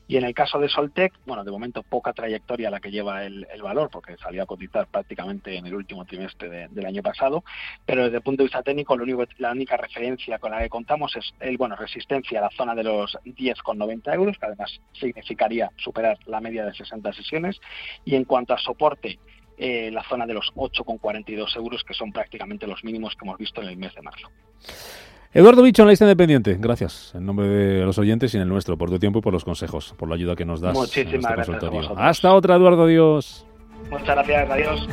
Y 0.08 0.18
en 0.18 0.24
el 0.24 0.36
caso 0.36 0.60
de 0.60 0.70
Soltec, 0.70 1.14
bueno, 1.26 1.44
de 1.44 1.50
momento 1.50 1.82
poca 1.82 2.14
trayectoria 2.14 2.70
la 2.70 2.80
que 2.80 2.92
lleva 2.92 3.24
el, 3.24 3.48
valor, 3.64 3.90
porque 3.92 4.18
salió 4.18 4.44
a 4.44 4.48
cotizar 4.48 4.86
prácticamente 4.88 5.56
en 5.56 5.66
el 5.66 5.74
último 5.74 6.06
trimestre 6.06 6.68
del 6.70 6.86
año 6.86 7.02
pasado, 7.02 7.44
pero 7.88 8.04
desde 8.04 8.18
el 8.18 8.24
punto 8.24 8.44
de 8.44 8.46
vista 8.46 8.62
técnico, 8.62 8.96
lo 8.96 9.04
único, 9.04 9.24
la 9.40 9.52
única 9.52 9.78
referencia 9.78 10.38
con 10.38 10.52
la 10.52 10.60
que 10.60 10.70
contamos 10.92 11.16
es 11.16 11.34
el 11.40 11.58
bueno 11.58 11.76
resistencia 11.76 12.40
a 12.40 12.44
la 12.44 12.50
zona 12.50 12.76
de 12.76 12.84
los 12.84 13.18
10,90 13.24 14.14
euros, 14.14 14.38
que 14.38 14.46
además 14.46 14.80
significaría 14.92 15.72
superar 15.78 16.18
la 16.26 16.42
media 16.42 16.66
de 16.66 16.74
60 16.74 17.14
sesiones. 17.14 17.62
Y 18.04 18.16
en 18.16 18.26
cuanto 18.26 18.54
a 18.54 18.58
soporte, 18.58 19.18
eh, 19.58 19.90
la 19.92 20.04
zona 20.04 20.26
de 20.26 20.34
los 20.34 20.52
8,42 20.56 21.56
euros, 21.56 21.84
que 21.86 21.94
son 21.94 22.12
prácticamente 22.12 22.68
los 22.68 22.84
mínimos 22.84 23.16
que 23.16 23.26
hemos 23.26 23.38
visto 23.38 23.62
en 23.62 23.70
el 23.70 23.78
mes 23.78 23.96
de 23.96 24.02
marzo. 24.02 24.28
Eduardo 25.34 25.62
Bicho, 25.62 25.84
en 25.84 25.88
la 25.88 25.92
lista 25.92 26.04
independiente. 26.04 26.58
Gracias, 26.60 27.14
en 27.16 27.26
nombre 27.26 27.48
de 27.48 27.86
los 27.86 27.98
oyentes 27.98 28.34
y 28.34 28.38
en 28.38 28.44
el 28.44 28.50
nuestro, 28.50 28.78
por 28.78 28.90
tu 28.90 29.00
tiempo 29.00 29.20
y 29.20 29.22
por 29.22 29.32
los 29.32 29.46
consejos, 29.46 29.96
por 29.98 30.10
la 30.10 30.16
ayuda 30.16 30.36
que 30.36 30.44
nos 30.44 30.60
das. 30.60 30.74
Muchísimas 30.74 31.40
este 31.40 31.54
gracias. 31.54 31.92
Hasta 31.96 32.34
otra, 32.34 32.58
Eduardo. 32.58 32.84
Adiós. 32.84 33.46
Muchas 33.90 34.08
gracias. 34.08 34.50
Adiós. 34.50 34.88